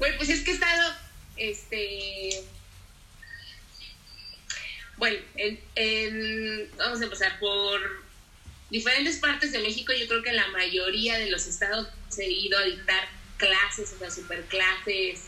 [0.03, 0.97] Güey, pues es que he estado,
[1.37, 2.43] este...
[4.97, 8.03] Bueno, en, vamos a empezar por
[8.69, 9.93] diferentes partes de México.
[9.93, 11.87] Yo creo que la mayoría de los estados
[12.19, 15.21] he ido a dictar clases, o sea, superclases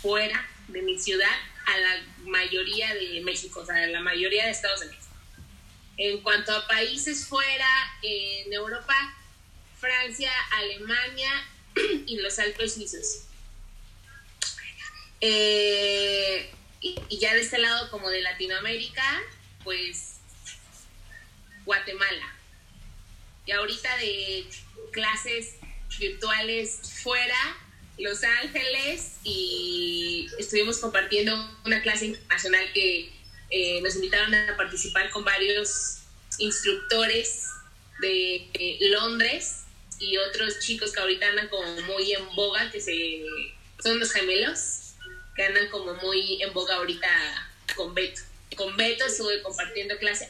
[0.00, 4.52] fuera de mi ciudad a la mayoría de México, o sea, a la mayoría de
[4.52, 5.16] estados de México.
[5.96, 7.68] En cuanto a países fuera,
[8.02, 8.94] en Europa,
[9.80, 11.44] Francia, Alemania
[12.06, 13.33] y los Alpes suizos.
[15.20, 16.50] Eh,
[16.80, 19.22] y, ya de este lado, como de Latinoamérica,
[19.62, 20.16] pues
[21.64, 22.36] Guatemala.
[23.46, 24.46] Y ahorita de
[24.92, 25.56] clases
[25.98, 27.56] virtuales fuera,
[27.98, 33.12] Los Ángeles, y estuvimos compartiendo una clase internacional que
[33.50, 36.00] eh, nos invitaron a participar con varios
[36.38, 37.46] instructores
[38.00, 39.64] de Londres
[39.98, 43.24] y otros chicos que ahorita andan como muy en boga, que se
[43.82, 44.83] son los gemelos,
[45.34, 47.08] que andan como muy en boga ahorita
[47.76, 48.22] con Beto.
[48.56, 50.28] Con Beto estuve compartiendo clase.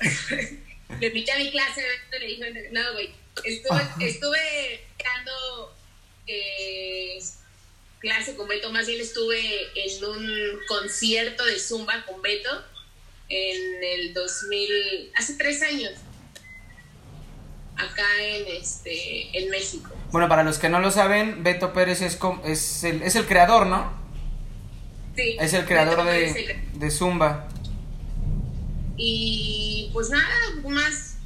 [1.00, 5.76] le invité a mi clase, Beto le dijo, no, güey, estuve, estuve dando
[6.26, 7.18] eh,
[7.98, 12.64] clase con Beto, más bien estuve en un concierto de Zumba con Beto
[13.28, 15.92] en el 2000, hace tres años,
[17.76, 19.99] acá en, este, en México.
[20.12, 23.66] Bueno, para los que no lo saben, Beto Pérez es, es, el, es el creador,
[23.66, 23.92] ¿no?
[25.16, 27.48] Sí, Es el creador de, el- de Zumba.
[28.96, 30.28] Y pues nada,
[30.68, 31.16] más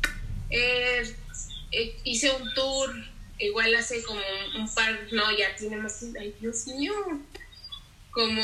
[0.51, 1.03] eh,
[1.73, 2.94] eh, hice un tour,
[3.38, 4.20] igual hace como
[4.57, 6.92] un par, no, ya tiene más, ay Dios mío,
[8.11, 8.42] como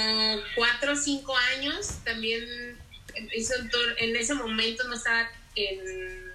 [0.57, 2.45] cuatro o cinco años, también
[3.35, 6.31] hice un tour, en ese momento no estaba en-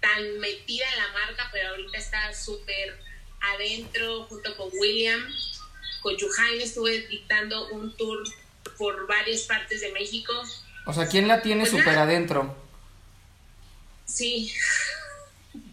[0.00, 2.98] tan metida en la marca, pero ahorita está súper
[3.52, 5.20] adentro junto con William,
[6.02, 8.22] con Juhain estuve dictando un tour
[8.78, 10.32] por varias partes de México.
[10.86, 12.56] O sea, ¿quién la tiene Pues súper adentro?
[14.06, 14.52] Sí,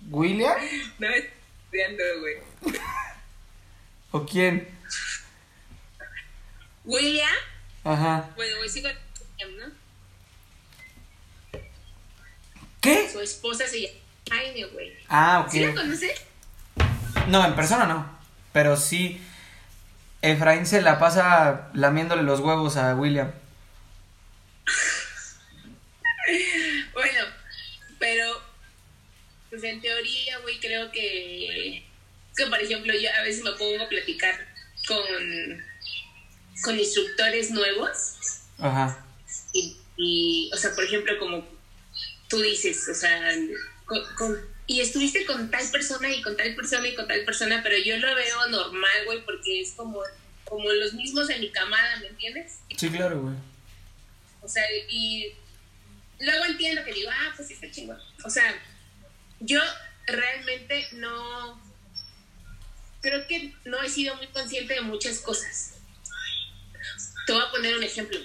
[0.09, 0.55] ¿William?
[0.99, 2.37] no estudiando, güey.
[4.11, 4.67] ¿O quién?
[6.83, 7.29] William,
[7.83, 8.29] Ajá.
[8.35, 8.89] bueno, güey, sigo
[9.39, 11.59] William, ¿no?
[12.81, 13.09] ¿Qué?
[13.11, 13.93] Su esposa se llama
[14.29, 14.97] Jaime, güey.
[15.07, 15.75] Ah, ¿Sí la ok.
[15.75, 16.19] conoces?
[17.31, 18.19] No, en persona no.
[18.51, 19.21] Pero sí.
[20.21, 23.31] Efraín se la pasa lamiéndole los huevos a William.
[26.93, 27.19] bueno,
[27.97, 28.41] pero
[29.49, 31.85] pues en teoría, güey, creo que,
[32.35, 34.35] que por ejemplo, yo a veces me pongo a platicar
[34.85, 35.01] con,
[36.63, 38.17] con instructores nuevos.
[38.59, 39.05] Ajá.
[39.53, 41.47] Y, y, o sea, por ejemplo, como
[42.27, 43.31] tú dices, o sea,
[44.17, 47.77] con, y estuviste con tal persona y con tal persona y con tal persona, pero
[47.77, 50.01] yo lo veo normal, güey, porque es como,
[50.45, 52.59] como los mismos de mi camada, ¿me entiendes?
[52.77, 53.35] Sí, claro, güey.
[54.41, 55.33] O sea, y
[56.19, 57.99] luego entiendo que digo, ah, pues sí está chingón.
[58.23, 58.55] O sea,
[59.39, 59.59] yo
[60.07, 61.61] realmente no,
[63.01, 65.75] creo que no he sido muy consciente de muchas cosas.
[67.25, 68.19] Te voy a poner un ejemplo.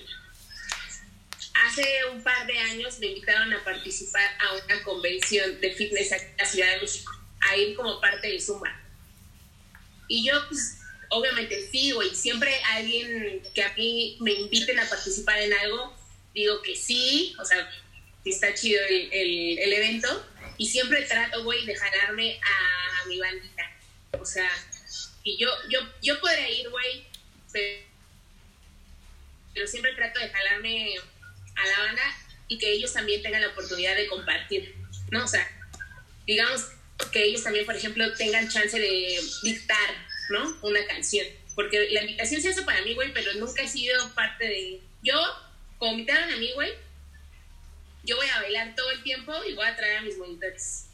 [1.65, 6.37] Hace un par de años me invitaron a participar a una convención de fitness en
[6.37, 8.81] la Ciudad de México, a ir como parte de Zumba.
[10.09, 15.41] Y yo, pues, obviamente sí, güey, siempre alguien que a mí me inviten a participar
[15.41, 15.97] en algo,
[16.35, 17.69] digo que sí, o sea,
[18.23, 20.25] que está chido el, el, el evento,
[20.59, 23.71] y siempre trato, güey, de jalarme a, mi bandita.
[24.13, 24.51] O sea,
[25.23, 27.07] y yo, yo, yo podría ir, güey,
[27.53, 27.83] pero
[29.67, 30.97] siempre trato de jalarme
[31.57, 32.03] a la banda
[32.49, 34.75] y que ellos también tengan la oportunidad de compartir,
[35.11, 35.25] ¿no?
[35.25, 35.47] O sea,
[36.27, 36.69] digamos
[37.13, 40.57] que ellos también, por ejemplo, tengan chance de dictar, ¿no?
[40.63, 41.27] Una canción.
[41.55, 44.81] Porque la invitación se hace para mí, güey, pero nunca he sido parte de...
[45.03, 45.15] Yo,
[45.79, 46.73] como invitaron a mí, güey,
[48.05, 50.87] yo voy a bailar todo el tiempo y voy a traer a mis monitores.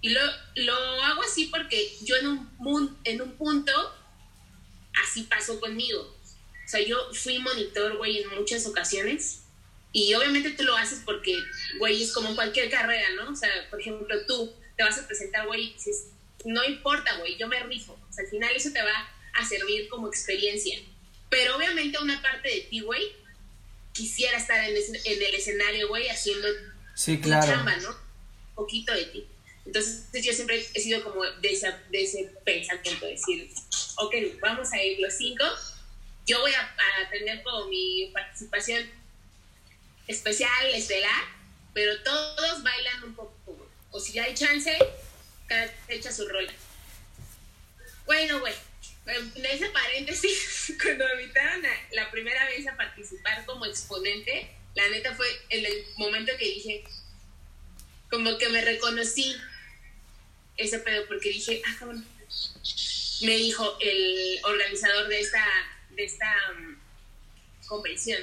[0.00, 0.20] Y lo,
[0.56, 3.72] lo hago así porque yo en un, en un punto,
[5.04, 6.00] así pasó conmigo.
[6.00, 9.45] O sea, yo fui monitor, güey, en muchas ocasiones
[9.96, 11.42] y obviamente tú lo haces porque,
[11.78, 13.30] güey, es como cualquier carrera, ¿no?
[13.32, 16.08] O sea, por ejemplo, tú te vas a presentar, güey, y dices,
[16.44, 17.94] no importa, güey, yo me rifo.
[17.94, 20.78] O sea, al final eso te va a servir como experiencia.
[21.30, 23.10] Pero obviamente una parte de ti, güey,
[23.94, 26.46] quisiera estar en, en el escenario, güey, haciendo
[26.94, 27.46] sí, claro.
[27.46, 27.88] chamba, ¿no?
[27.88, 29.26] Un poquito de ti.
[29.64, 33.50] Entonces yo siempre he sido como de, esa, de ese pensamiento, de decir,
[33.96, 35.46] ok, vamos a ir los cinco,
[36.26, 39.05] yo voy a, a tener como mi participación
[40.06, 41.24] especial, estelar,
[41.74, 43.68] pero todos bailan un poco.
[43.90, 44.76] O si hay chance,
[45.46, 46.46] cada echa su rol.
[48.04, 48.54] Bueno, güey,
[49.06, 55.14] en ese paréntesis, cuando me invitaron la primera vez a participar como exponente, la neta
[55.14, 56.84] fue en el momento que dije,
[58.10, 59.36] como que me reconocí
[60.56, 62.06] ese pedo, porque dije, ah, cabrón.
[63.22, 65.44] Me dijo el organizador de esta,
[65.90, 66.76] de esta um,
[67.66, 68.22] convención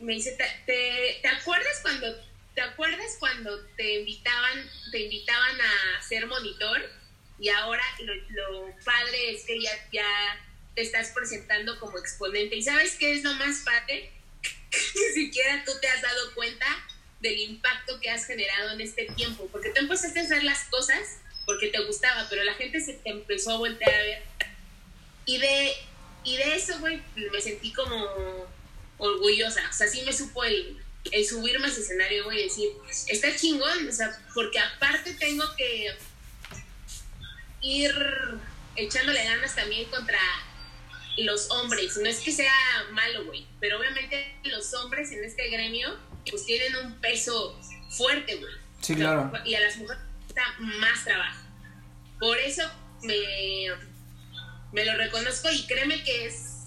[0.00, 2.14] me dice, ¿te, te, acuerdas cuando
[2.54, 6.80] te acuerdas cuando te invitaban te invitaban a ser monitor
[7.38, 10.06] y ahora lo, padre es que ya, ya
[10.74, 12.56] te estás presentando como exponente.
[12.56, 14.10] Y sabes qué es lo más padre
[14.72, 16.66] ni siquiera tú te has dado cuenta
[17.20, 21.18] del impacto que has generado en este tiempo porque tú empezaste a hacer las cosas
[21.46, 24.22] porque te gustaba pero la gente se te empezó a voltear a ver.
[25.26, 25.72] Y de
[26.24, 28.48] y de eso güey me sentí como
[28.98, 29.62] orgullosa.
[29.68, 30.76] O sea, sí me supo el,
[31.10, 32.68] el subirme a ese escenario, güey, y decir,
[33.08, 35.94] está chingón, o sea, porque aparte tengo que
[37.62, 37.94] ir
[38.76, 40.18] echándole ganas también contra
[41.16, 41.96] los hombres.
[41.96, 42.52] No es que sea
[42.92, 45.98] malo, güey, pero obviamente los hombres en este gremio,
[46.30, 47.58] pues tienen un peso
[47.90, 48.52] fuerte, güey.
[48.80, 49.32] Sí, claro.
[49.44, 51.40] Y a las mujeres está más trabajo.
[52.20, 52.62] Por eso
[53.02, 53.66] me,
[54.72, 56.57] me lo reconozco y créeme que es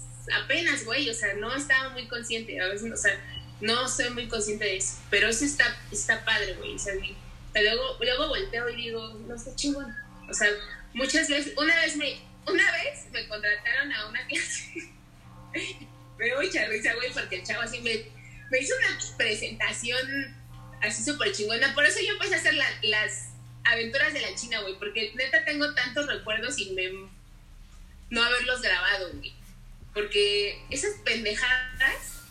[0.42, 3.18] apenas, güey, o sea, no estaba muy consciente, a veces, o sea,
[3.60, 7.98] no soy muy consciente de eso, pero eso está, está padre, güey, o sea, luego,
[8.00, 9.94] luego volteo y digo, no está chingón,
[10.28, 10.48] o sea,
[10.94, 14.90] muchas veces, una vez me, una vez me contrataron a una clase,
[16.18, 18.04] me dio mucha risa, güey, porque el chavo así me,
[18.50, 20.36] me hizo una presentación
[20.80, 23.32] así súper chingona, por eso yo empecé a hacer las
[23.64, 26.90] aventuras de la China, güey, porque neta tengo tantos recuerdos y me,
[28.10, 29.32] no haberlos grabado, güey.
[29.94, 32.22] Porque esas pendejadas,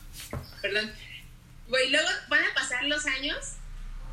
[0.62, 0.92] perdón,
[1.68, 3.54] güey, luego van a pasar los años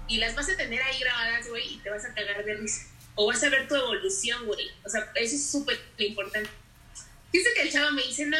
[0.06, 2.86] y las vas a tener ahí grabadas, güey, y te vas a cagar de risa.
[3.14, 4.70] O vas a ver tu evolución, güey.
[4.84, 6.50] O sea, eso es súper importante.
[7.32, 8.38] Dice que el chavo me dice, no,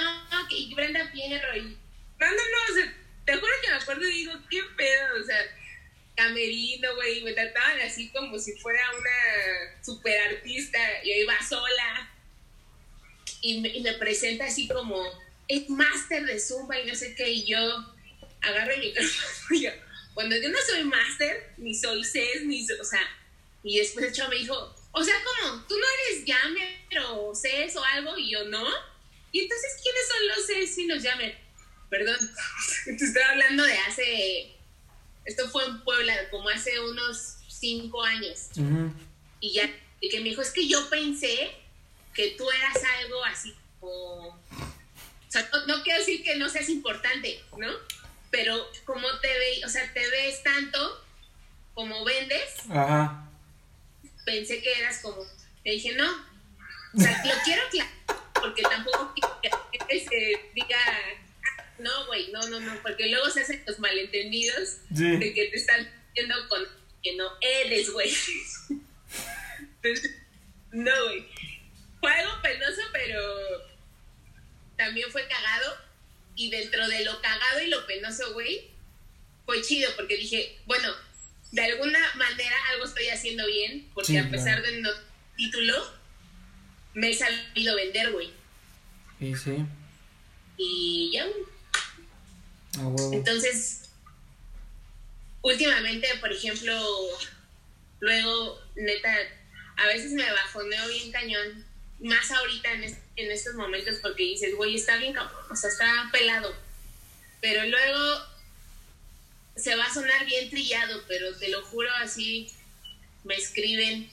[0.49, 1.63] que Brenda Fierro y...
[1.63, 2.95] No, no, no, o sea,
[3.25, 5.39] te juro que me acuerdo y digo, qué pedo, o sea,
[6.17, 12.11] camerino, güey, me trataban así como si fuera una super artista, y iba sola,
[13.41, 15.03] y me, presenta así como,
[15.47, 17.59] es máster de Zumba y no sé qué, y yo
[18.41, 19.71] agarro el micrófono y yo,
[20.15, 23.01] cuando yo no soy máster, ni soy CES, ni, o sea,
[23.63, 26.79] y después el chavo me dijo, o sea, como, tú no eres jammer
[27.11, 28.67] o Cs o algo, y yo no.
[29.31, 31.35] Y entonces, ¿quiénes son los Cs y nos llamen?
[31.91, 32.17] Perdón,
[32.85, 34.57] te estoy hablando de hace,
[35.25, 38.49] esto fue en Puebla, como hace unos cinco años.
[39.41, 39.71] Y ya,
[40.01, 41.51] y que me dijo, es que yo pensé
[42.19, 44.27] que tú eras algo así como...
[44.31, 47.69] O sea, no, quiero decir que no seas importante, ¿no?
[48.33, 51.05] Pero como te ve, o sea, te ves tanto
[51.75, 53.31] como vendes, Ajá.
[54.25, 55.23] pensé que eras como,
[55.63, 57.91] te dije, no, o sea, lo quiero claro,
[58.35, 60.79] porque tampoco quiero que se diga,
[61.79, 65.89] no, güey, no, no, no, porque luego se hacen los malentendidos de que te están
[66.09, 66.67] diciendo con
[67.01, 68.13] que no eres, güey.
[70.73, 71.38] no, güey.
[72.01, 73.21] Fue algo penoso, pero
[74.77, 75.77] también fue cagado.
[76.35, 78.71] Y dentro de lo cagado y lo penoso, güey,
[79.45, 80.89] fue chido porque dije, bueno,
[81.51, 84.91] de alguna manera algo estoy haciendo bien, porque a pesar de no
[85.37, 85.75] título,
[86.95, 88.31] me he sabido vender, güey.
[89.21, 89.65] Y sí.
[90.57, 91.27] Y ya,
[93.13, 93.91] Entonces,
[95.43, 96.79] últimamente, por ejemplo,
[98.01, 99.17] luego, neta,
[99.77, 101.65] a veces me bajoneo bien cañón,
[102.01, 106.55] más ahorita en, estos momentos, porque dices, güey, está bien cabrón, o sea, está pelado.
[107.41, 108.25] Pero luego
[109.57, 112.51] se va a sonar bien trillado, pero te lo juro así,
[113.25, 114.11] me escriben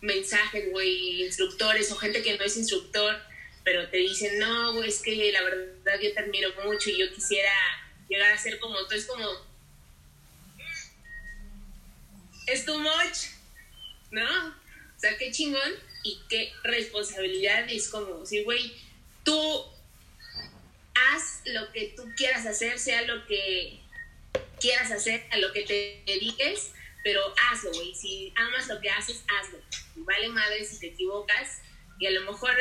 [0.00, 3.20] mensajes, güey, instructores o gente que no es instructor,
[3.64, 7.12] pero te dicen, no, güey, es que la verdad yo te admiro mucho y yo
[7.12, 7.52] quisiera
[8.08, 9.28] llegar a ser como tú, es como,
[12.46, 13.30] es too much,
[14.12, 14.48] ¿no?
[14.48, 15.72] O sea, qué chingón
[16.06, 18.72] y qué responsabilidad es como, sí, güey,
[19.24, 19.64] tú
[20.94, 23.80] haz lo que tú quieras hacer, sea lo que
[24.60, 26.70] quieras hacer, a lo que te dediques,
[27.02, 27.92] pero hazlo, güey.
[27.96, 29.58] Si amas lo que haces, hazlo.
[29.96, 31.60] Vale madre si te equivocas
[31.98, 32.52] y a lo mejor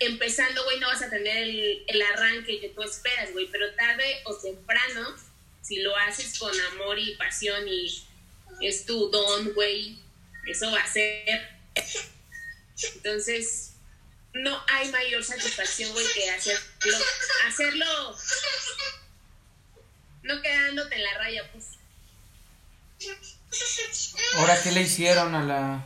[0.00, 4.22] empezando, güey, no vas a tener el, el arranque que tú esperas, güey, pero tarde
[4.24, 5.14] o temprano,
[5.60, 8.08] si lo haces con amor y pasión y
[8.60, 10.01] es tu don, güey,
[10.46, 11.48] eso va a ser.
[12.94, 13.72] Entonces,
[14.34, 16.98] no hay mayor satisfacción, güey, que hacerlo,
[17.46, 18.16] hacerlo
[20.22, 21.64] no quedándote en la raya, pues.
[24.34, 25.84] Ahora, ¿qué le hicieron a la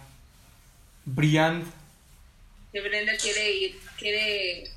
[1.05, 1.67] Briand?
[2.73, 4.71] Que Brenda quiere ir, quiere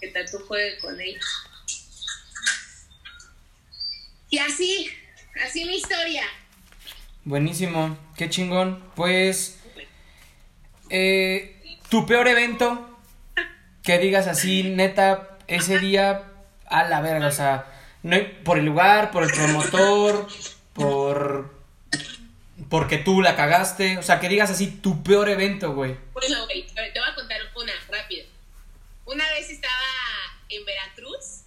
[0.00, 1.20] que Tatu juegue con ella.
[4.30, 4.90] Y así,
[5.44, 6.24] así mi historia.
[7.30, 8.82] Buenísimo, qué chingón.
[8.96, 9.60] Pues,
[10.88, 12.98] eh, tu peor evento,
[13.84, 16.24] que digas así, neta, ese día,
[16.66, 20.26] a la verga, o sea, no, por el lugar, por el promotor,
[20.72, 21.54] por.
[22.68, 23.96] Porque tú la cagaste.
[23.98, 25.96] O sea, que digas así tu peor evento, güey.
[26.12, 28.26] Bueno, güey, te voy a contar una rápido.
[29.04, 29.72] Una vez estaba
[30.48, 31.42] en Veracruz.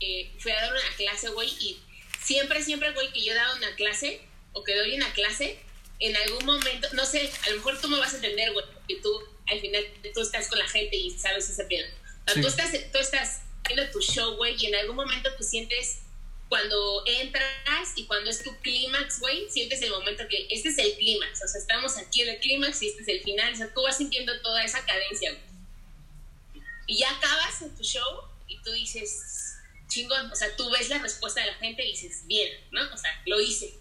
[0.00, 1.80] Eh, fui a dar una clase, güey, y
[2.20, 4.20] siempre, siempre, güey, que yo dado una clase
[4.54, 5.58] o que doy una clase,
[6.00, 8.96] en algún momento, no sé, a lo mejor tú me vas a entender, güey, que
[8.96, 11.86] tú al final tú estás con la gente y sabes ese pedo.
[12.34, 13.42] tú, estás, tú estás
[13.74, 16.00] de tu show, güey, y en algún momento tú sientes
[16.48, 20.94] cuando entras y cuando es tu clímax, güey, sientes el momento que este es el
[20.96, 23.72] clímax, o sea, estamos aquí en el clímax y este es el final, o sea,
[23.72, 26.64] tú vas sintiendo toda esa cadencia, güey.
[26.86, 29.56] Y ya acabas en tu show y tú dices,
[29.88, 32.82] chingón, o sea, tú ves la respuesta de la gente y dices, bien, ¿no?
[32.92, 33.74] O sea, lo hice.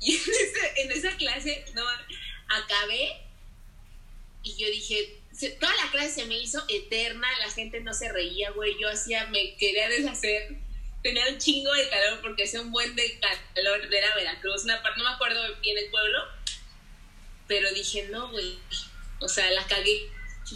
[0.00, 0.14] Y
[0.76, 1.82] en, en esa clase, no,
[2.48, 3.26] acabé
[4.46, 5.20] y yo dije,
[5.58, 9.26] toda la clase se me hizo eterna, la gente no se reía, güey, yo hacía,
[9.26, 10.54] me quería deshacer,
[11.02, 13.18] tenía un chingo de calor porque hacía un buen de
[13.54, 16.18] calor, de la Veracruz, una parte, no me acuerdo bien el pueblo,
[17.48, 18.56] pero dije, no, güey,
[19.20, 20.10] o sea, la cagué.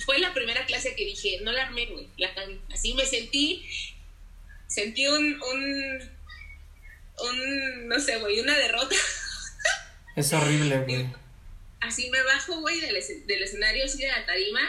[0.05, 2.61] Fue la primera clase que dije, no la armé, güey, la cagué.
[2.73, 3.69] Así me sentí,
[4.69, 6.11] sentí un, un,
[7.19, 8.95] un no sé, güey, una derrota.
[10.21, 11.21] Es horrible, güey
[11.81, 12.95] así me bajo, güey, del,
[13.27, 14.61] del, escenario, así de la tarima,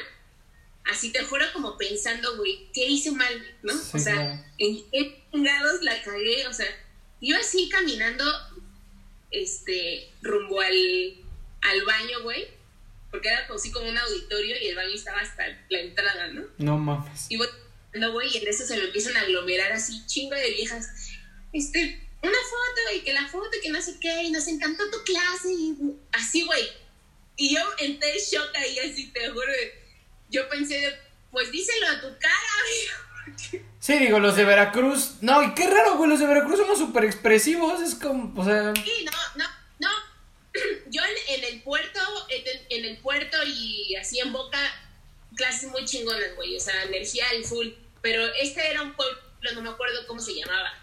[0.85, 3.57] así te juro como pensando, güey, ¿qué hice mal?
[3.61, 3.73] ¿No?
[3.73, 6.47] o sea, ¿en qué chingados la cagué?
[6.47, 6.67] O sea,
[7.21, 8.25] yo así caminando,
[9.29, 11.15] este, rumbo al,
[11.61, 12.47] al baño, güey,
[13.11, 16.45] porque era así como un auditorio y el baño estaba hasta la entrada, ¿no?
[16.57, 17.27] No mames.
[17.29, 17.47] Y voy,
[17.93, 21.11] no, güey, y en eso se me empiezan a aglomerar así, chingo de viejas,
[21.51, 24.89] este, una foto, y que la foto, y que no sé qué, y nos encantó
[24.89, 25.77] tu clase, y
[26.11, 26.81] así, güey
[27.41, 29.51] y yo entré shock ahí, así te juro.
[30.29, 30.95] Yo pensé,
[31.31, 33.57] pues díselo a tu cara, amigo.
[33.79, 35.15] Sí, digo, los de Veracruz.
[35.21, 37.81] No, y qué raro, güey, los de Veracruz somos súper expresivos.
[37.81, 38.73] Es como, o sea.
[38.75, 39.49] Sí, no, no,
[39.79, 39.89] no.
[40.91, 41.99] Yo en, el puerto
[42.69, 44.59] en el puerto y así en Boca,
[45.35, 47.69] clases muy chingonas, güey, o sea, energía al full.
[48.03, 49.17] Pero este era un pueblo,
[49.55, 50.80] no me acuerdo cómo se llamaba,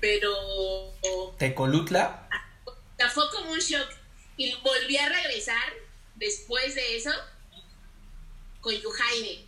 [0.00, 0.94] pero...
[1.38, 2.28] ¿Tecolutla?
[3.14, 3.88] Fue como un shock.
[4.36, 5.72] Y volví a regresar
[6.16, 7.10] después de eso
[8.60, 9.46] con Yuhaine.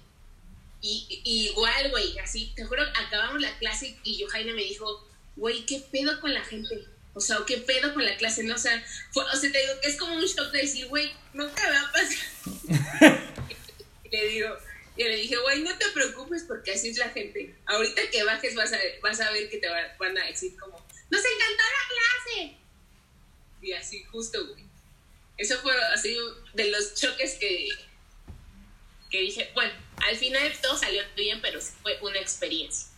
[0.81, 5.65] Y, y igual, güey, así, te juro, acabamos la clase y Yuhaine me dijo, güey,
[5.65, 6.89] ¿qué pedo con la gente?
[7.15, 8.43] O sea, ¿qué pedo con la clase?
[8.43, 8.55] ¿No?
[8.55, 8.83] O sea,
[9.13, 11.83] fue- o sea, te digo es como un shock de decir, güey, nunca me va
[11.83, 13.21] a pasar.
[14.11, 14.49] le digo,
[14.97, 17.55] y le dije, güey, no te preocupes porque así es la gente.
[17.67, 20.77] Ahorita que bajes vas a, vas a ver que te va- van a decir como,
[21.11, 21.89] ¡nos encantó la
[22.35, 22.57] clase!
[23.63, 24.65] Y así, justo, güey.
[25.39, 26.17] Eso fue así
[26.55, 27.69] de los choques que,
[29.11, 32.89] que dije, bueno, al final todo salió bien, pero fue una experiencia.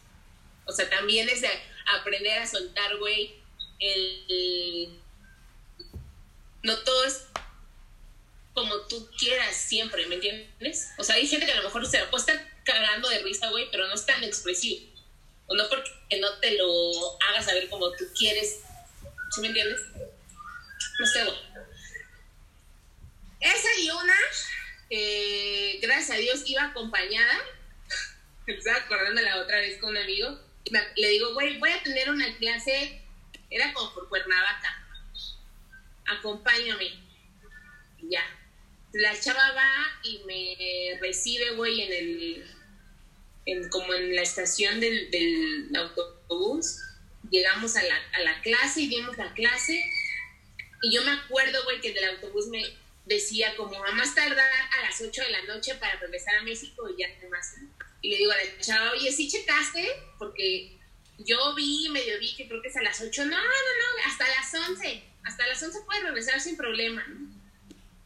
[0.66, 1.50] O sea, también es de
[1.98, 3.36] aprender a soltar, güey,
[3.78, 5.00] el-
[6.62, 7.26] No todo es
[8.54, 10.90] como tú quieras siempre, ¿me entiendes?
[10.96, 13.50] O sea, hay gente que a lo mejor se la puede estar cagando de risa,
[13.50, 14.86] güey, pero no es tan expresivo.
[15.46, 15.90] O no porque
[16.20, 18.60] no te lo hagas saber como tú quieres.
[19.30, 19.80] ¿Sí me entiendes?
[20.98, 21.36] No sé, güey.
[23.40, 24.16] Esa y una,
[24.88, 27.42] que gracias a Dios iba acompañada.
[28.46, 30.38] Estaba acordando la otra vez con un amigo.
[30.96, 33.02] le digo, güey, voy a tener una clase.
[33.50, 34.86] Era como por Cuernavaca.
[36.06, 36.86] Acompáñame.
[37.98, 38.24] Y ya.
[38.94, 42.46] La chava va y me recibe, güey, en el.
[43.46, 46.78] En, como en la estación del, autobús.
[47.30, 49.82] Llegamos a la, a la clase y dimos la clase.
[50.82, 52.62] Y yo me acuerdo, güey, que del autobús me
[53.06, 56.88] decía como a más tardar a las 8 de la noche para regresar a México
[56.88, 57.54] y ya demás.
[58.00, 59.88] Y le digo a la chava, oye, ¿sí checaste?
[60.18, 60.78] Porque
[61.18, 63.24] yo vi, medio vi que creo que es a las 8.
[63.24, 65.02] No, no, no, hasta las 11.
[65.24, 67.04] Hasta las 11 puedes regresar sin problema.
[67.08, 67.33] ¿no?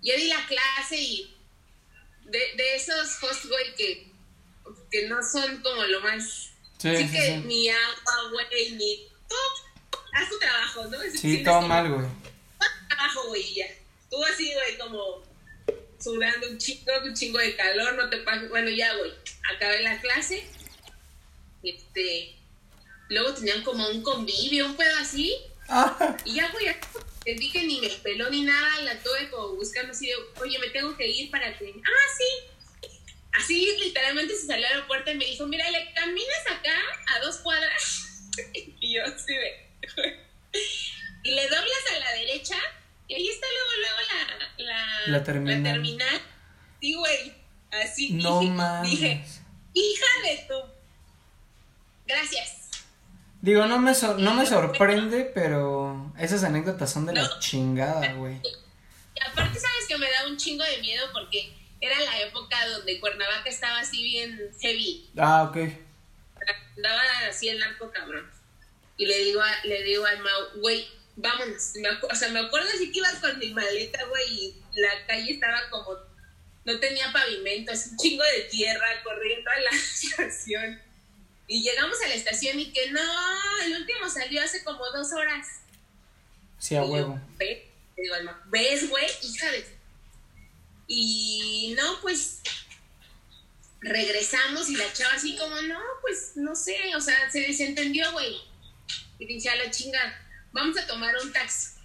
[0.02, 1.34] Yo di la clase y
[2.24, 4.06] de, de esos host, güey, que,
[4.90, 6.50] que no son como lo más...
[6.78, 7.36] Sí, Así sí, que sí.
[7.46, 9.06] ni agua, güey, ni...
[9.28, 9.34] Tú,
[10.14, 11.02] haz tu trabajo, ¿no?
[11.02, 12.06] Es- Sí, todo mal, güey.
[12.88, 13.66] trabajo, güey, ya.
[14.10, 15.22] Tú así, güey, como
[16.00, 18.42] sudando un chingo, un chingo de calor, no te pasa.
[18.48, 19.12] Bueno, ya, güey,
[19.54, 20.46] acabé la clase.
[21.62, 22.34] Este.
[23.08, 25.34] Luego tenían como un convivio, un pedo así.
[25.68, 26.78] Ah, Y ya, ya
[27.18, 28.80] entendí que ni me peló ni nada.
[28.82, 31.70] La tuve como buscando así de, oye, me tengo que ir para que.
[31.84, 32.88] Ah, sí.
[33.32, 36.74] Así, literalmente se salió a la puerta y me dijo, mira, le caminas acá
[37.14, 38.30] a dos cuadras.
[38.54, 39.68] y yo así de.
[41.24, 42.56] y le doblas a la derecha
[43.06, 45.62] y ahí está luego, luego la, la, La terminal.
[45.62, 46.20] terminal.
[46.80, 47.32] Sí, güey.
[47.70, 48.10] Así.
[48.14, 48.90] no dije, mames.
[48.90, 49.24] Dije,
[49.74, 50.54] hija de tu.
[52.06, 52.67] Gracias.
[53.40, 57.38] Digo, no me, sor- no me sorprende, pero esas anécdotas son de la No.
[57.38, 58.34] chingada, güey.
[59.14, 62.98] Y aparte, sabes que me da un chingo de miedo porque era la época donde
[62.98, 65.08] Cuernavaca estaba así bien heavy.
[65.16, 65.56] Ah, ok.
[66.76, 68.28] Andaba así el narco cabrón.
[68.96, 71.72] Y le digo, a- le digo al Mau, güey, vámonos.
[71.76, 75.32] Me o sea, me acuerdo así que iba con mi maleta, güey, y la calle
[75.32, 75.96] estaba como,
[76.64, 80.80] no tenía pavimento, es un chingo de tierra corriendo a la estación.
[81.48, 83.00] Y llegamos a la estación y que no,
[83.64, 85.46] el último salió hace como dos horas.
[86.58, 87.20] Sí, a Y yo, huevo.
[88.46, 89.06] ¿ves, güey?
[89.22, 89.78] Hija de...
[90.86, 92.40] Y no, pues
[93.80, 98.36] regresamos y la chava así como, no, pues no sé, o sea, se desentendió, güey.
[99.18, 101.78] Y dije, a la chinga, vamos a tomar un taxi.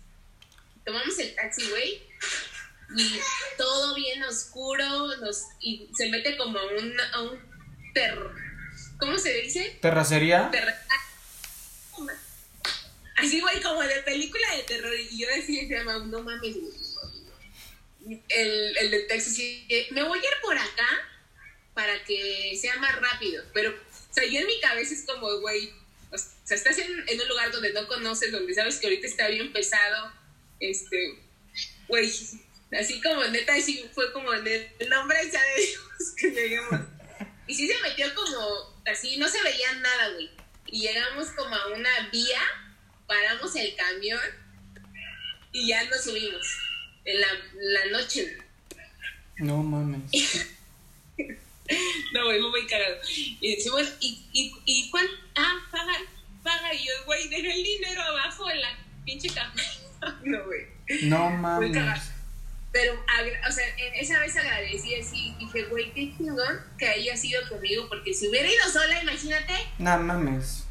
[0.85, 2.01] Tomamos el taxi, güey.
[2.97, 3.19] Y
[3.57, 7.39] todo bien oscuro, nos, y se mete como a un, a un
[7.93, 8.42] terror.
[9.03, 9.77] ¿Cómo se dice?
[9.81, 10.49] ¿Terracería?
[10.49, 10.73] Terror.
[13.17, 14.93] Así, güey, como de película de terror.
[14.97, 16.55] Y yo decía, se llama, no mames.
[18.29, 20.87] El, el del taxi, sí, eh, me voy a ir por acá
[21.73, 23.43] para que sea más rápido.
[23.53, 25.73] Pero, o sea, yo en mi cabeza es como, güey,
[26.09, 29.27] o sea, estás en, en un lugar donde no conoces, donde sabes que ahorita está
[29.27, 30.13] bien pesado,
[30.61, 31.19] este,
[31.89, 32.09] güey,
[32.79, 36.79] así como neta, sí fue como en el nombre ya de Dios que lleguemos.
[37.47, 40.29] Y sí se metió como, así, no se veía nada, güey.
[40.67, 42.41] Y llegamos como a una vía,
[43.07, 44.19] paramos el camión
[45.51, 46.57] y ya nos subimos
[47.05, 48.37] en la, la noche.
[49.37, 50.11] No mames.
[52.13, 52.97] No, güey, muy cagado.
[53.07, 55.13] Y decimos, ¿y, y, y cuánto?
[55.35, 55.93] Ah, paga,
[56.43, 56.73] paga.
[56.73, 59.53] Y yo, güey, deja el dinero abajo en la pinche caja.
[60.23, 60.67] No, güey.
[61.03, 61.71] No Muy mames.
[61.73, 62.01] cagado.
[62.73, 65.35] Pero, o sea, en esa vez agradecí así.
[65.39, 67.87] Dije, güey, qué chingón que haya sido conmigo.
[67.87, 69.53] Porque si hubiera ido sola, imagínate.
[69.77, 70.65] No mames.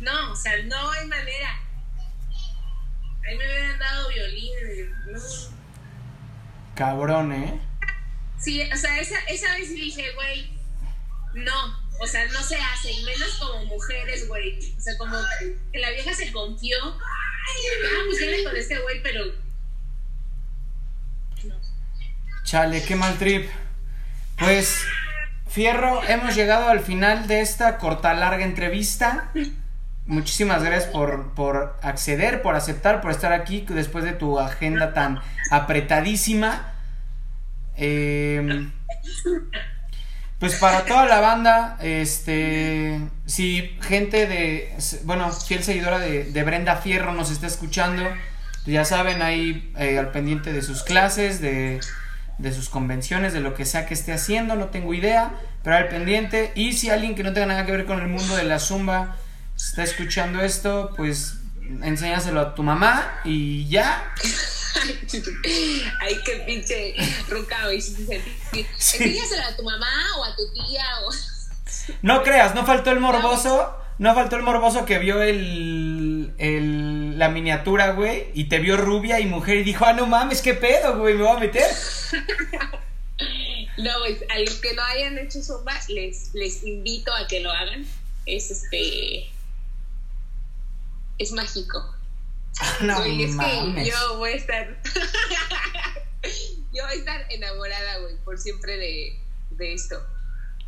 [0.00, 1.60] No, o sea, no hay manera.
[3.26, 4.50] Ahí me hubieran dado violín.
[5.06, 5.20] No.
[6.74, 7.60] Cabrón, ¿eh?
[8.38, 10.50] Sí, o sea, esa, esa vez sí dije, güey,
[11.34, 14.58] no, o sea, no se hace, y menos como mujeres, güey.
[14.76, 15.16] O sea, como
[15.72, 16.76] que la vieja se confió.
[16.84, 19.24] Ah, pues viene con este güey, pero.
[21.44, 21.60] No.
[22.54, 23.50] Chale, qué mal trip.
[24.38, 24.84] Pues,
[25.48, 29.32] Fierro, hemos llegado al final de esta corta larga entrevista.
[30.06, 35.18] Muchísimas gracias por, por acceder, por aceptar, por estar aquí después de tu agenda tan
[35.50, 36.74] apretadísima.
[37.76, 38.70] Eh,
[40.38, 47.14] pues para toda la banda, este, si gente de, bueno, fiel seguidora de, Brenda Fierro
[47.14, 48.04] nos está escuchando,
[48.64, 51.80] ya saben, ahí eh, al pendiente de sus clases, de,
[52.38, 55.88] de sus convenciones, de lo que sea que esté haciendo, no tengo idea, pero al
[55.88, 56.52] pendiente.
[56.54, 59.16] Y si alguien que no tenga nada que ver con el mundo de la zumba
[59.56, 61.38] está escuchando esto, pues
[61.82, 64.12] enséñaselo a tu mamá y ya.
[66.00, 66.94] Ay, qué pinche
[67.28, 67.78] ruca, güey.
[68.52, 71.12] Enséñaselo a tu mamá o a tu tía o...
[72.02, 73.83] No creas, no faltó el morboso.
[73.98, 79.20] No faltó el morboso que vio el, el, la miniatura, güey, y te vio rubia
[79.20, 81.66] y mujer y dijo, ah, no mames, qué pedo, güey, me voy a meter.
[83.76, 87.50] No, pues a los que no hayan hecho zumba, les, les invito a que lo
[87.50, 87.84] hagan.
[88.24, 89.26] Es este.
[91.18, 91.94] Es mágico.
[92.82, 93.84] No Güey, es mames.
[93.84, 94.80] que yo voy a estar.
[96.72, 99.18] yo voy a estar enamorada, güey, por siempre de,
[99.50, 100.00] de esto.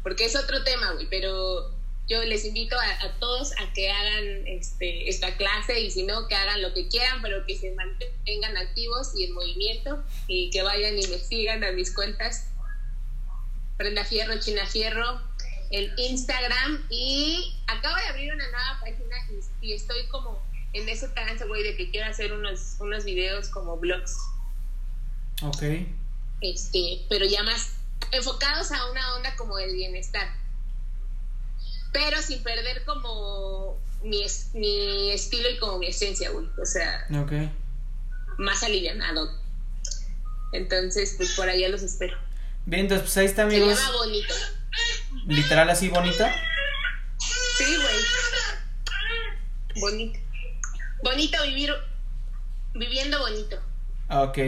[0.03, 1.76] Porque es otro tema, güey, pero
[2.09, 6.29] yo les invito a, a todos a que hagan este, esta clase y si no,
[6.29, 10.63] que hagan lo que quieran, pero que se mantengan activos y en movimiento y que
[10.63, 12.49] vayan y me sigan a mis cuentas.
[13.77, 15.21] Prenda Fierro, China Fierro,
[15.71, 19.17] el Instagram y acabo de abrir una nueva página
[19.61, 20.41] y, y estoy como
[20.73, 24.17] en ese trance, güey, de que quiero hacer unos, unos videos como vlogs,
[25.43, 25.63] Ok.
[26.41, 27.77] este, pero ya más
[28.13, 30.29] enfocados a una onda como del bienestar,
[31.93, 37.07] pero sin perder como mi, es- mi estilo y como mi esencia, güey, o sea,
[37.23, 37.33] Ok.
[38.39, 39.31] más alivianado.
[40.53, 42.17] Entonces, pues por allá los espero.
[42.67, 43.79] Bien, entonces pues ahí está, Se amigos.
[43.79, 44.35] llama bonito.
[45.27, 46.33] Literal así bonita.
[47.59, 47.97] Sí, güey.
[49.81, 50.19] Bonito.
[51.03, 51.73] Bonito vivir,
[52.75, 53.59] viviendo bonito.
[54.09, 54.39] Ok.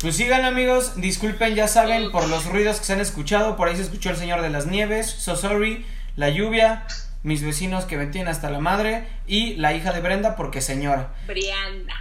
[0.00, 3.76] Pues sigan amigos, disculpen, ya saben, por los ruidos que se han escuchado, por ahí
[3.76, 5.84] se escuchó el Señor de las Nieves, So Sorry,
[6.18, 6.84] la lluvia,
[7.22, 11.14] mis vecinos que me tienen hasta la madre y la hija de Brenda porque señora.
[11.28, 11.94] Brianda.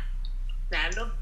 [0.69, 1.13] Claro.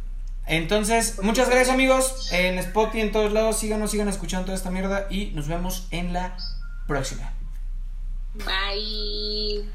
[0.47, 5.07] Entonces, muchas gracias amigos, en Spotify en todos lados, síganos, sigan escuchando toda esta mierda
[5.09, 6.37] y nos vemos en la
[6.87, 7.33] próxima.
[8.33, 9.69] Bye.